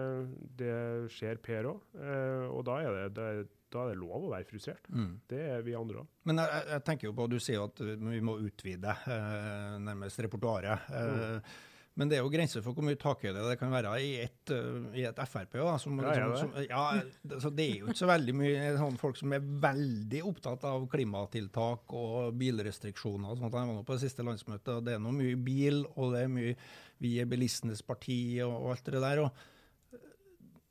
det 0.59 0.73
skjer 1.15 1.39
Per 1.43 1.71
òg. 1.71 1.85
Eh, 2.01 2.49
og 2.51 2.67
da 2.67 2.81
er 2.83 2.99
det, 2.99 3.07
det 3.19 3.29
da 3.73 3.83
er 3.83 3.93
det 3.93 4.01
lov 4.01 4.27
å 4.29 4.33
være 4.33 4.47
frustrert. 4.49 4.91
Mm. 4.95 5.15
Det 5.29 5.41
er 5.43 5.65
vi 5.67 5.75
andre 5.77 6.03
òg. 6.03 6.11
Men 6.29 6.43
jeg, 6.43 6.67
jeg, 6.71 6.85
tenker 6.87 7.09
jo 7.09 7.15
på, 7.19 7.29
Du 7.31 7.39
sier 7.43 7.65
at 7.67 7.83
vi 7.83 8.21
må 8.25 8.37
utvide 8.43 8.99
eh, 9.12 9.73
nærmest 9.83 10.23
repertoaret. 10.27 10.91
Eh, 10.91 11.17
mm. 11.17 11.57
Men 11.96 12.11
det 12.11 12.18
er 12.18 12.24
jo 12.24 12.32
grenser 12.32 12.61
for 12.64 12.76
hvor 12.76 12.85
mye 12.85 12.98
takhøyde 13.00 13.44
det 13.46 13.56
kan 13.61 13.72
være 13.72 13.94
i 14.04 14.11
et, 14.20 14.52
uh, 14.52 14.88
i 14.92 15.06
et 15.09 15.20
Frp. 15.24 15.56
Da, 15.56 15.76
som, 15.80 15.96
ja, 16.04 16.12
liksom, 16.12 16.52
som, 16.52 16.66
ja, 16.68 17.38
så 17.40 17.52
det 17.56 17.64
er 17.64 17.78
jo 17.80 17.88
ikke 17.88 18.02
så 18.02 18.11
veldig 18.11 18.35
mye 18.37 18.66
sånn 18.76 18.98
folk 19.00 19.16
som 19.20 19.32
er 19.32 19.46
veldig 19.64 20.22
opptatt 20.28 20.66
av 20.68 20.85
klimatiltak 20.92 21.96
og 21.96 22.37
bilrestriksjoner. 22.37 23.32
og 23.32 23.40
sånt. 23.40 23.48
Jeg 23.48 23.56
var 23.56 23.72
nå 23.72 23.87
på 23.88 23.96
det 23.96 24.04
siste 24.04 24.26
landsmøtet, 24.26 24.74
og 24.76 24.85
det 24.85 24.96
er 24.96 25.02
noe 25.02 25.16
mye 25.16 25.40
bil, 25.40 25.87
og 25.96 26.12
det 26.12 26.26
er 26.26 26.32
mye 26.37 26.56
vi 27.00 27.16
er 27.20 27.28
bilistenes 27.28 27.82
parti 27.85 28.38
og, 28.44 28.52
og 28.52 28.70
alt 28.74 28.92
det 28.92 29.02
der. 29.04 29.24
og 29.24 29.56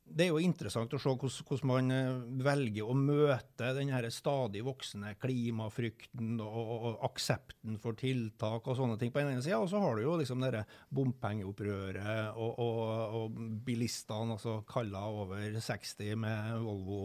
det 0.06 0.26
er 0.26 0.30
jo 0.30 0.40
interessant 0.40 0.92
å 0.94 1.00
se 1.00 1.12
hvordan, 1.12 1.66
man 1.66 1.92
eh, 1.92 2.18
velger 2.46 2.86
å 2.88 2.94
møte 2.96 3.72
den 3.76 3.90
stadig 4.14 4.62
voksende 4.64 5.12
klimafrykten 5.20 6.36
og, 6.44 6.70
og, 6.76 6.86
aksepten 7.08 7.78
for 7.82 7.98
tiltak 7.98 8.68
og 8.68 8.78
sånne 8.78 8.98
ting 9.00 9.10
på 9.12 9.20
den 9.20 9.34
ene 9.34 9.44
sida. 9.44 9.58
Og 9.58 9.68
så 9.72 9.80
har 9.82 9.98
du 9.98 10.04
jo 10.04 10.16
liksom 10.20 10.44
det 10.46 10.62
bompengeopprøret 10.94 12.38
og, 12.38 12.62
og, 12.62 12.80
og, 13.18 13.40
bilistene, 13.66 14.36
altså 14.38 14.60
kalla 14.68 15.04
over 15.10 15.58
60 15.58 16.14
med 16.22 16.54
Volvo 16.62 17.00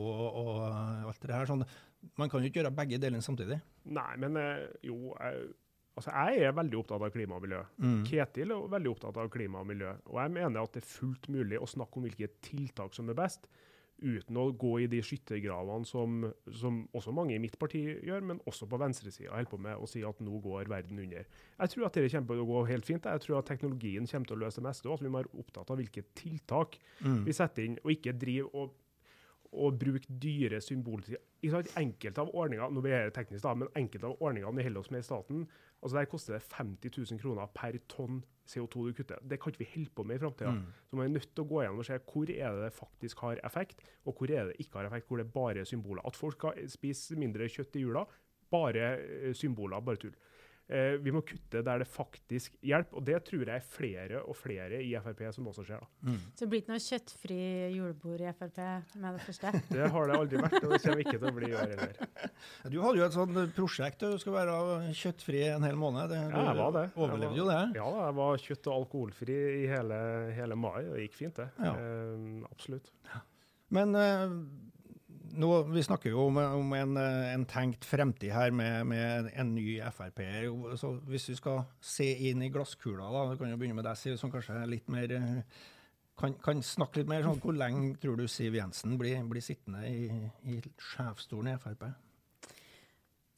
og, 0.46 0.54
alt 1.10 1.26
det 1.26 1.36
her. 1.36 1.50
Sånn. 1.50 1.66
Man 2.18 2.30
kan 2.30 2.42
jo 2.42 2.52
ikke 2.52 2.62
gjøre 2.62 2.76
begge 2.78 3.02
delene 3.02 3.26
samtidig. 3.26 3.60
Nei, 3.92 4.12
men 4.22 4.38
eh, 4.40 4.70
jo, 4.86 5.12
Altså, 6.02 6.12
Jeg 6.18 6.48
er 6.48 6.56
veldig 6.58 6.78
opptatt 6.82 7.04
av 7.06 7.12
klima 7.14 7.38
og 7.38 7.44
miljø. 7.46 7.64
Mm. 7.78 7.98
Ketil 8.10 8.54
er 8.56 8.70
veldig 8.74 8.94
opptatt 8.96 9.18
av 9.22 9.28
klima 9.30 9.62
og 9.62 9.68
miljø. 9.70 9.92
Og 10.10 10.18
jeg 10.18 10.34
mener 10.34 10.64
at 10.64 10.74
det 10.74 10.82
er 10.82 10.94
fullt 10.96 11.28
mulig 11.30 11.60
å 11.62 11.70
snakke 11.70 12.00
om 12.00 12.08
hvilke 12.08 12.32
tiltak 12.42 12.98
som 12.98 13.12
er 13.12 13.20
best, 13.20 13.46
uten 14.02 14.38
å 14.42 14.48
gå 14.58 14.72
i 14.82 14.88
de 14.90 14.98
skyttergravene 15.06 15.86
som, 15.86 16.24
som 16.58 16.80
også 16.98 17.14
mange 17.14 17.36
i 17.36 17.42
mitt 17.42 17.54
parti 17.62 17.84
gjør, 18.02 18.24
men 18.32 18.40
også 18.50 18.66
på 18.66 18.80
venstresida 18.82 19.36
holder 19.36 19.52
på 19.52 19.60
med 19.62 19.78
å 19.78 19.90
si 19.90 20.02
at 20.08 20.24
nå 20.26 20.40
går 20.42 20.72
verden 20.72 21.04
under. 21.04 21.28
Jeg 21.60 21.74
tror 21.76 21.86
at 21.86 22.00
det 22.00 22.08
kommer 22.10 22.34
til 22.34 22.42
å 22.42 22.50
gå 22.50 22.64
helt 22.72 22.90
fint. 22.90 23.06
Jeg 23.06 23.26
tror 23.28 23.40
at 23.44 23.52
teknologien 23.52 24.10
kommer 24.10 24.32
til 24.32 24.40
å 24.40 24.42
løse 24.42 24.58
det 24.58 24.66
meste. 24.66 24.90
Og 24.90 24.98
at 24.98 25.06
vi 25.06 25.12
må 25.12 25.22
være 25.22 25.44
opptatt 25.44 25.70
av 25.70 25.78
hvilke 25.78 26.08
tiltak 26.18 26.80
mm. 27.06 27.22
vi 27.30 27.38
setter 27.38 27.68
inn, 27.68 27.78
og 27.84 27.94
ikke 27.94 28.18
drive 28.18 28.50
og 28.58 28.74
å 29.52 29.72
bruke 29.76 30.08
dyre 30.22 30.62
symboler. 30.64 31.20
Enkelte 31.44 32.24
av 32.24 32.32
ordningene 32.38 32.72
nå 32.72 32.84
blir 32.84 33.08
det 33.08 33.16
teknisk 33.16 33.44
da, 33.44 33.54
men 33.58 33.72
enkelte 33.76 34.08
av 34.08 34.22
ordningene 34.24 34.56
vi 34.58 34.66
holder 34.68 34.84
oss 34.84 34.92
med 34.94 35.04
i 35.04 35.08
staten, 35.08 35.46
altså 35.82 35.98
der 35.98 36.10
koster 36.12 36.38
det 36.38 36.44
50 36.46 36.94
000 36.96 37.22
kroner 37.22 37.52
per 37.56 37.78
tonn 37.92 38.22
CO2 38.48 38.88
du 38.88 38.96
kutter. 38.96 39.22
Det 39.24 39.40
kan 39.42 39.54
ikke 39.54 39.64
vi 39.64 39.70
holde 39.74 39.96
på 39.98 40.06
med 40.08 40.20
i 40.20 40.24
framtida. 40.24 40.54
Mm. 40.56 40.64
Så 40.88 40.98
man 40.98 41.08
er 41.08 41.14
nødt 41.18 41.30
til 41.30 41.44
å 41.44 41.50
gå 41.50 41.62
gjennom 41.64 41.84
og 41.84 41.88
se 41.88 42.00
hvor 42.14 42.34
er 42.34 42.58
det 42.58 42.66
det 42.66 42.74
faktisk 42.78 43.24
har 43.26 43.44
effekt, 43.48 43.86
og 44.06 44.18
hvor 44.18 44.34
er 44.34 44.52
det 44.52 44.60
ikke 44.64 44.80
har 44.80 44.90
effekt, 44.90 45.08
hvor 45.08 45.22
det 45.22 45.28
er 45.28 45.36
bare 45.36 45.68
symboler. 45.68 46.06
At 46.08 46.20
folk 46.20 46.40
skal 46.40 46.62
spise 46.72 47.20
mindre 47.20 47.50
kjøtt 47.52 47.80
i 47.80 47.86
jula, 47.86 48.06
bare 48.52 48.94
eh, 49.00 49.32
symboler, 49.38 49.84
bare 49.84 50.02
tull. 50.02 50.16
Eh, 50.72 50.94
vi 51.04 51.12
må 51.12 51.20
kutte 51.28 51.60
der 51.66 51.82
det 51.82 51.88
faktisk 51.92 52.54
hjelper, 52.64 52.96
og 52.96 53.04
det 53.04 53.18
tror 53.28 53.42
jeg 53.44 53.60
er 53.60 53.66
flere 53.74 54.22
og 54.24 54.38
flere 54.40 54.78
i 54.80 54.94
Frp 55.04 55.24
som 55.36 55.50
også 55.52 55.66
skjer. 55.68 55.84
Mm. 56.08 56.20
Så 56.32 56.46
det 56.46 56.48
blir 56.54 56.62
ikke 56.64 56.72
noe 56.72 56.84
kjøttfri 56.86 57.40
julebord 57.76 58.24
i 58.24 58.32
Frp 58.38 58.62
med 59.02 59.18
det 59.18 59.26
første? 59.26 59.52
det 59.76 59.90
har 59.96 60.08
det 60.08 60.16
aldri 60.16 60.40
vært, 60.46 60.58
og 60.62 60.72
det 60.72 60.80
kommer 60.86 61.04
ikke 61.04 61.18
til 61.18 61.28
å 61.28 61.34
bli 61.36 61.50
i 61.50 61.58
år 61.60 61.74
heller. 61.76 62.32
Du 62.72 62.80
hadde 62.86 63.02
jo 63.02 63.08
et 63.10 63.18
sånt 63.18 63.42
prosjekt, 63.58 64.06
du 64.06 64.22
skulle 64.22 64.46
være 64.46 64.96
kjøttfri 65.02 65.44
en 65.50 65.68
hel 65.68 65.80
måned. 65.82 66.08
Det, 66.14 66.22
ja, 66.24 66.46
jeg 66.48 66.60
var 66.62 66.74
det. 66.78 66.86
Overlevde 66.96 67.42
jo 67.42 67.50
det? 67.52 67.62
Ja, 67.82 67.90
jeg 68.06 68.18
var 68.22 68.48
kjøtt- 68.48 68.72
og 68.72 68.78
alkoholfri 68.78 69.40
i 69.60 69.68
hele, 69.72 70.02
hele 70.38 70.60
mai, 70.60 70.80
og 70.86 70.96
det 70.96 71.10
gikk 71.10 71.20
fint, 71.20 71.42
det. 71.42 71.50
Ja. 71.60 71.76
Eh, 71.76 72.48
absolutt. 72.48 72.94
Men 73.76 73.96
eh, 73.96 74.40
nå, 75.38 75.50
vi 75.72 75.84
snakker 75.86 76.14
jo 76.14 76.28
om, 76.28 76.38
om 76.38 76.74
en, 76.78 76.98
en, 77.00 77.46
tenkt 77.50 77.86
fremtid 77.88 78.34
her 78.36 78.54
med, 78.56 78.88
med 78.90 79.30
en 79.32 79.54
ny 79.56 79.80
Frp. 79.96 80.24
Så 80.80 80.94
hvis 81.10 81.30
vi 81.32 81.38
skal 81.40 81.64
se 81.80 82.08
inn 82.30 82.44
i 82.44 82.50
glasskula, 82.54 83.10
da, 83.14 83.28
kan 83.40 83.54
jo 83.54 83.60
begynne 83.60 83.78
med 83.80 83.88
deg, 83.88 84.00
Siv, 84.00 84.18
som 84.20 84.34
kanskje 84.34 84.60
er 84.62 84.72
litt 84.72 84.92
mer 84.92 85.16
kan, 86.22 86.36
kan 86.44 86.62
snakke 86.66 87.02
litt 87.02 87.10
mer 87.10 87.26
sånn, 87.26 87.40
Hvor 87.42 87.56
lenge 87.58 87.96
tror 88.02 88.20
du 88.20 88.28
Siv 88.30 88.56
Jensen 88.58 88.98
blir, 89.00 89.22
blir 89.30 89.44
sittende 89.44 89.84
i, 89.90 90.08
i 90.52 90.60
sjefsstolen 90.92 91.54
i 91.54 91.60
Frp? 91.62 91.88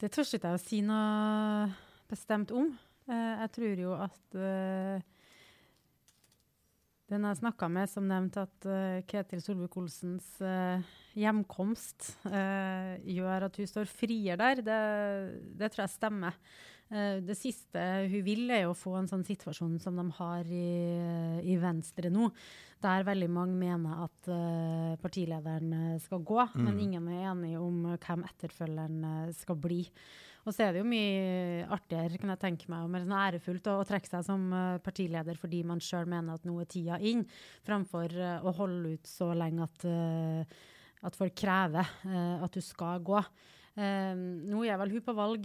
Det 0.00 0.10
tør 0.12 0.26
ikke 0.26 0.50
jeg 0.50 0.58
å 0.58 0.62
si 0.62 0.80
noe 0.84 1.68
bestemt 2.10 2.52
om. 2.54 2.72
Eh, 3.08 3.34
jeg 3.44 3.52
tror 3.54 3.82
jo 3.84 3.94
at 3.96 4.36
uh, 4.36 5.23
den 7.12 7.26
jeg 7.28 7.40
snakka 7.42 7.68
med, 7.68 7.90
som 7.92 8.06
nevnte 8.08 8.44
at 8.46 8.68
uh, 8.68 9.00
Ketil 9.08 9.42
Solvik-Olsens 9.44 10.28
uh, 10.40 10.84
hjemkomst 11.18 12.14
uh, 12.30 12.94
gjør 13.04 13.48
at 13.48 13.58
hun 13.60 13.68
står 13.68 13.90
friere 13.90 14.38
der, 14.40 14.62
det, 14.64 14.78
det 15.60 15.72
tror 15.72 15.84
jeg 15.84 15.96
stemmer. 15.98 16.38
det 17.24 17.34
siste 17.34 17.80
hun 18.12 18.22
vil, 18.22 18.44
er 18.52 18.68
å 18.68 18.76
få 18.76 18.92
en 18.98 19.08
sånn 19.08 19.24
situasjon 19.24 19.78
som 19.80 19.96
de 19.98 20.04
har 20.18 20.44
i, 20.52 20.66
i 21.48 21.56
Venstre 21.58 22.10
nå, 22.12 22.28
der 22.84 23.06
veldig 23.08 23.30
mange 23.32 23.56
mener 23.56 24.04
at 24.04 24.28
partilederen 25.00 25.96
skal 26.04 26.20
gå, 26.20 26.42
mm. 26.52 26.60
men 26.60 26.82
ingen 26.84 27.08
er 27.08 27.30
enige 27.32 27.62
om 27.64 27.80
hvem 27.96 28.26
etterfølgeren 28.28 29.32
skal 29.34 29.58
bli. 29.58 29.80
Og 30.44 30.52
så 30.52 30.66
er 30.66 30.74
det 30.74 30.82
jo 30.82 30.88
mye 30.88 31.64
artigere, 31.72 32.20
kan 32.20 32.34
jeg 32.34 32.42
tenke 32.42 32.68
meg, 32.68 32.84
og 32.84 32.92
mer 32.92 33.04
sånn 33.04 33.16
ærefullt 33.16 33.70
å, 33.72 33.78
å, 33.80 33.88
trekke 33.88 34.10
seg 34.10 34.26
som 34.26 34.44
uh, 34.52 34.76
partileder 34.84 35.40
fordi 35.40 35.62
man 35.66 35.80
sjøl 35.82 36.08
mener 36.10 36.36
at 36.36 36.44
nå 36.44 36.58
er 36.60 36.68
tida 36.68 37.00
inn, 37.00 37.24
framfor 37.64 38.12
uh, 38.18 38.44
å 38.44 38.52
holde 38.58 38.94
ut 38.98 39.08
så 39.08 39.30
lenge 39.36 39.64
at, 39.64 39.86
uh, 39.88 40.64
at 41.08 41.16
folk 41.16 41.36
krever 41.36 41.88
at 42.04 42.52
du 42.52 42.62
skal 42.64 43.02
gå. 43.04 43.18
nå 43.76 44.60
er 44.64 44.78
vel 44.80 44.92
hun 44.94 45.02
på 45.04 45.12
valg 45.12 45.44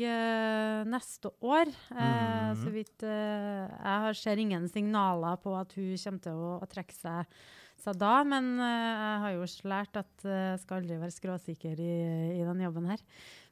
neste 0.88 1.32
år. 1.44 1.68
Mm. 1.92 2.54
Så 2.62 2.72
vidt 2.72 3.04
Jeg 3.04 4.14
ser 4.16 4.40
ingen 4.40 4.70
signaler 4.72 5.36
på 5.44 5.52
at 5.60 5.76
hun 5.76 5.98
kommer 5.98 6.24
til 6.24 6.40
å, 6.40 6.54
å 6.64 6.70
trekke 6.70 6.96
seg, 6.96 7.36
seg 7.84 8.00
da, 8.00 8.14
men 8.24 8.54
jeg 8.56 9.20
har 9.26 9.36
jo 9.36 9.50
lært 9.74 10.00
at 10.00 10.24
jeg 10.24 10.64
skal 10.64 10.80
aldri 10.80 11.02
være 11.02 11.18
skråsikker 11.18 11.84
i, 11.84 11.92
i 12.38 12.48
den 12.48 12.64
jobben 12.64 12.88
her. 12.94 13.04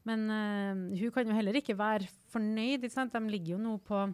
Men 0.08 0.28
uh, 0.32 0.98
hun 0.98 1.14
kan 1.14 1.28
jo 1.28 1.38
heller 1.38 1.60
ikke 1.60 1.78
være 1.78 2.08
fornøyd. 2.32 2.88
De 2.88 3.24
ligger 3.28 3.56
jo 3.56 3.60
nå 3.62 3.76
på, 3.84 4.06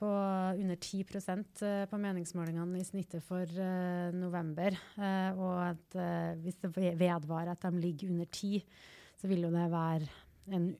på 0.00 0.10
under 0.58 0.76
10 0.76 1.04
uh, 1.04 1.84
på 1.90 2.00
meningsmålingene 2.02 2.80
i 2.80 2.88
snittet 2.88 3.22
for 3.22 3.46
uh, 3.46 4.10
november. 4.14 4.74
Uh, 4.98 5.30
og 5.38 5.56
at 5.70 6.36
hvis 6.42 6.60
det 6.62 6.74
vedvarer 6.76 7.54
at 7.54 7.62
de 7.62 7.80
ligger 7.80 8.10
under 8.10 8.26
10, 8.26 8.64
så 9.16 9.30
vil 9.30 9.46
jo 9.46 9.54
det 9.54 9.70
være 9.70 10.08
en 10.52 10.74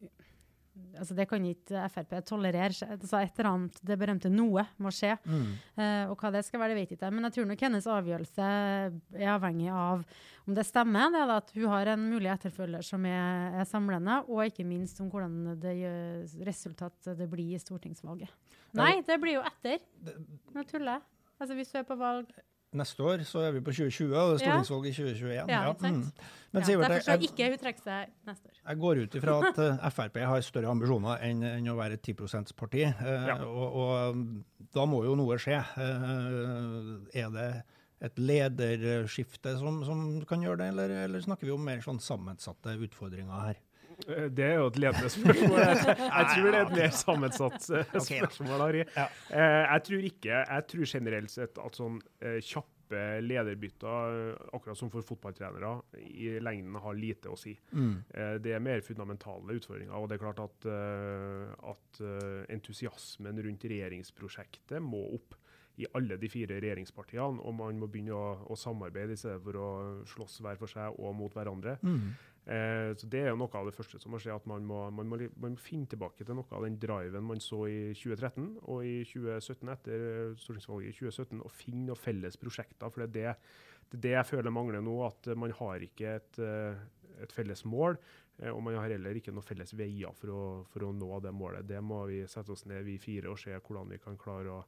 altså 0.99 1.15
Det 1.17 1.27
kan 1.31 1.45
ikke 1.47 1.87
Frp 1.93 2.15
tolerere. 2.27 2.73
Så 2.75 3.19
et 3.21 3.39
eller 3.39 3.51
annet, 3.51 3.81
det 3.83 3.99
berømte 4.01 4.31
noe 4.33 4.65
må 4.83 4.93
skje. 4.95 5.15
Mm. 5.25 5.51
Uh, 5.79 6.05
og 6.13 6.17
hva 6.21 6.33
det 6.35 6.45
skal 6.47 6.63
være, 6.63 6.75
det 6.75 6.81
vet 6.81 6.95
jeg 6.95 6.99
ikke. 6.99 7.13
Men 7.15 7.29
jeg 7.29 7.37
tror 7.37 7.51
nok 7.51 7.67
hennes 7.67 7.91
avgjørelse 7.97 8.49
er 9.19 9.35
avhengig 9.35 9.71
av 9.73 10.05
om 10.45 10.53
det 10.53 10.67
stemmer, 10.69 11.09
det 11.09 11.23
er 11.23 11.31
at 11.33 11.53
hun 11.55 11.71
har 11.73 11.89
en 11.95 12.03
mulig 12.05 12.29
etterfølger 12.29 12.85
som 12.85 13.07
er, 13.09 13.55
er 13.63 13.69
samlende, 13.69 14.19
og 14.29 14.43
ikke 14.45 14.67
minst 14.69 14.99
om 15.01 15.09
hvordan 15.09 15.55
det 15.63 15.73
gjør, 15.79 16.35
resultat 16.45 17.15
det 17.17 17.29
blir 17.33 17.55
i 17.57 17.61
stortingsvalget. 17.63 18.29
Nei, 18.77 18.99
det 19.07 19.17
blir 19.23 19.39
jo 19.39 19.45
etter. 19.47 19.81
Nå 20.53 20.67
tuller 20.69 20.99
jeg. 20.99 21.07
Altså 21.41 21.57
Hvis 21.57 21.73
du 21.73 21.79
er 21.81 21.87
på 21.89 21.97
valg 21.99 22.29
Neste 22.75 23.05
år 23.07 23.23
så 23.29 23.43
er 23.47 23.53
vi 23.55 23.61
på 23.63 23.71
2020, 23.75 24.15
og 24.19 24.33
det 24.33 24.35
er 24.35 24.41
stortingsvalg 24.43 24.87
i 24.89 24.93
2021. 24.97 25.29
Ja, 25.53 25.61
ja. 25.69 25.75
mm. 25.79 26.01
Men 26.55 26.63
ja, 26.63 26.67
Sivert, 26.67 26.89
Derfor 26.91 27.05
skal 27.05 27.21
jeg, 27.21 27.29
ikke 27.31 27.47
hun 27.53 27.61
trekke 27.63 27.83
seg 27.83 28.11
neste 28.29 28.51
år. 28.51 28.57
jeg 28.65 28.81
går 28.83 29.01
ut 29.05 29.15
ifra 29.21 29.37
at 29.49 29.61
eh, 29.67 29.87
Frp 29.95 30.19
har 30.31 30.43
større 30.47 30.71
ambisjoner 30.75 31.23
enn, 31.29 31.43
enn 31.53 31.71
å 31.71 31.77
være 31.79 31.99
et 32.01 32.11
10 32.11 32.27
%-parti. 32.29 32.83
Eh, 32.91 33.29
Ja. 33.31 33.39
og, 33.47 33.79
og 33.79 34.69
da 34.75 34.87
må 34.91 35.05
jo 35.07 35.15
noe 35.19 35.39
skje. 35.43 35.59
Eh, 35.59 37.23
er 37.23 37.31
det 37.35 37.49
et 38.05 38.19
lederskifte 38.21 39.55
som, 39.61 39.81
som 39.87 40.01
kan 40.29 40.43
gjøre 40.45 40.61
det, 40.65 40.69
eller, 40.75 40.97
eller 41.07 41.23
snakker 41.25 41.49
vi 41.49 41.55
om 41.55 41.63
mer 41.65 41.81
sånn 41.85 42.03
sammensatte 42.03 42.75
utfordringer 42.85 43.47
her? 43.49 43.61
Eh, 44.09 44.29
Det 44.35 44.45
er 44.45 44.55
jo 44.61 44.67
et 44.71 44.79
ledende 44.83 45.11
spørsmål. 45.13 45.59
Jeg, 45.65 45.97
jeg 45.97 46.29
tror 46.35 46.47
det 46.51 46.59
er 46.61 46.67
et 46.67 46.77
mer 46.79 46.95
sammensatt 46.99 47.67
eh, 47.71 47.99
spørsmål, 48.09 48.61
Harry. 48.67 48.85
Eh, 48.99 49.65
Jeg 49.75 49.83
tror 49.89 50.07
ikke 50.11 50.39
Jeg 50.45 50.67
tror 50.73 50.89
generelt 50.97 51.31
sett 51.35 51.59
at 51.63 51.79
sånn 51.81 52.01
kjappe 52.21 52.71
lederbytter, 53.25 54.35
akkurat 54.55 54.79
som 54.79 54.91
for 54.93 55.03
fotballtrenere, 55.03 55.71
i 56.05 56.35
lengden 56.45 56.77
har 56.85 56.95
lite 56.95 57.31
å 57.33 57.39
si. 57.41 57.55
Mm. 57.73 57.95
Det 58.45 58.53
er 58.55 58.61
mer 58.63 58.85
fundamentale 58.87 59.57
utfordringer. 59.57 59.97
Og 59.97 60.07
det 60.11 60.19
er 60.19 60.23
klart 60.23 60.43
at, 60.45 60.67
at 61.73 62.03
entusiasmen 62.55 63.41
rundt 63.47 63.65
regjeringsprosjektet 63.73 64.83
må 64.85 65.01
opp 65.17 65.35
i 65.81 65.89
alle 65.99 66.15
de 66.21 66.29
fire 66.31 66.61
regjeringspartiene, 66.63 67.41
og 67.43 67.55
man 67.59 67.81
må 67.81 67.89
begynne 67.91 68.15
å, 68.15 68.27
å 68.47 68.55
samarbeide 68.59 69.17
i 69.17 69.19
stedet 69.19 69.41
for 69.43 69.59
å 69.59 69.71
slåss 70.07 70.37
hver 70.45 70.61
for 70.61 70.71
seg 70.71 71.01
og 71.03 71.17
mot 71.19 71.35
hverandre. 71.35 71.75
Mm. 71.83 72.13
Eh, 72.47 72.91
så 73.01 73.07
Det 73.09 73.23
er 73.23 73.31
jo 73.31 73.39
noe 73.41 73.57
av 73.57 73.67
det 73.71 73.73
første 73.77 73.99
som 74.03 74.13
må 74.13 74.19
skje, 74.21 74.35
at 74.35 74.45
man 74.51 74.67
må, 74.69 74.83
man, 74.93 75.09
må, 75.09 75.17
man 75.41 75.55
må 75.55 75.61
finne 75.65 75.89
tilbake 75.89 76.27
til 76.29 76.37
noe 76.37 76.45
av 76.53 76.67
den 76.67 76.77
driven 76.83 77.25
man 77.25 77.41
så 77.41 77.63
i 77.71 77.79
2013 77.97 78.51
og 78.69 78.83
i 78.85 78.99
2017, 79.09 79.71
etter 79.73 80.05
eh, 80.09 80.35
stortingsvalget 80.43 80.91
i 80.91 80.99
2017, 80.99 81.41
og 81.41 81.55
finne 81.55 81.87
noen 81.89 82.01
felles 82.03 82.37
prosjekter. 82.41 82.91
For 82.93 83.05
det 83.07 83.09
er 83.09 83.39
det, 83.39 83.55
det, 83.95 84.03
det 84.05 84.13
jeg 84.19 84.29
føler 84.35 84.53
mangler 84.53 84.85
nå, 84.85 84.99
at 85.07 85.31
man 85.41 85.55
har 85.57 85.87
ikke 85.89 86.19
et, 86.19 86.39
eh, 86.45 86.85
et 87.25 87.33
felles 87.33 87.65
mål. 87.65 87.97
eh, 88.43 88.51
Og 88.53 88.61
man 88.67 88.77
har 88.77 88.91
heller 88.93 89.17
ikke 89.17 89.33
noen 89.33 89.47
felles 89.47 89.73
veier 89.79 90.13
for 90.19 90.35
å, 90.35 90.43
for 90.69 90.85
å 90.85 90.93
nå 90.93 91.21
det 91.25 91.33
målet. 91.33 91.65
Det 91.67 91.81
må 91.81 92.03
vi 92.11 92.27
sette 92.29 92.53
oss 92.53 92.67
ned, 92.69 92.85
vi 92.85 92.99
fire, 92.99 93.31
og 93.33 93.39
se 93.41 93.57
hvordan 93.57 93.89
vi 93.89 93.99
kan 94.05 94.19
klare 94.21 94.59
å 94.59 94.65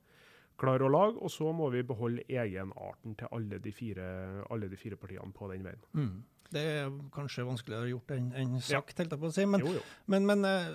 klare 0.56 0.86
å 0.86 0.88
lage, 0.88 1.18
og 1.20 1.28
så 1.28 1.50
må 1.52 1.66
vi 1.68 1.82
beholde 1.84 2.22
egenarten 2.32 3.12
til 3.20 3.28
alle 3.36 3.58
de 3.60 3.72
fire, 3.76 4.06
alle 4.48 4.70
de 4.72 4.78
fire 4.80 4.96
partiene 4.96 5.28
på 5.36 5.50
den 5.50 5.66
veien. 5.66 5.82
Mm. 5.92 6.14
Det 6.54 6.62
er 6.62 6.92
kanskje 7.14 7.46
vanskeligere 7.48 7.88
gjort 7.90 8.12
enn 8.16 8.28
en 8.36 8.54
sagt, 8.62 8.98
helt 9.00 9.10
jeg 9.14 9.22
på 9.22 9.30
å 9.30 9.34
si. 9.34 9.46
Men, 9.48 9.64
Jo, 9.64 9.72
jo. 9.78 9.82
men, 10.12 10.26
men 10.28 10.44
eh, 10.44 10.68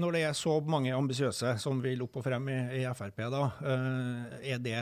når 0.00 0.16
det 0.16 0.22
er 0.30 0.38
så 0.38 0.56
mange 0.64 0.94
ambisiøse 0.96 1.56
som 1.62 1.82
vil 1.84 2.02
opp 2.06 2.16
og 2.20 2.24
frem 2.26 2.48
i, 2.52 2.58
i 2.80 2.86
Frp, 2.96 3.22
da, 3.34 3.44
eh, 3.60 4.40
er 4.54 4.64
det 4.64 4.80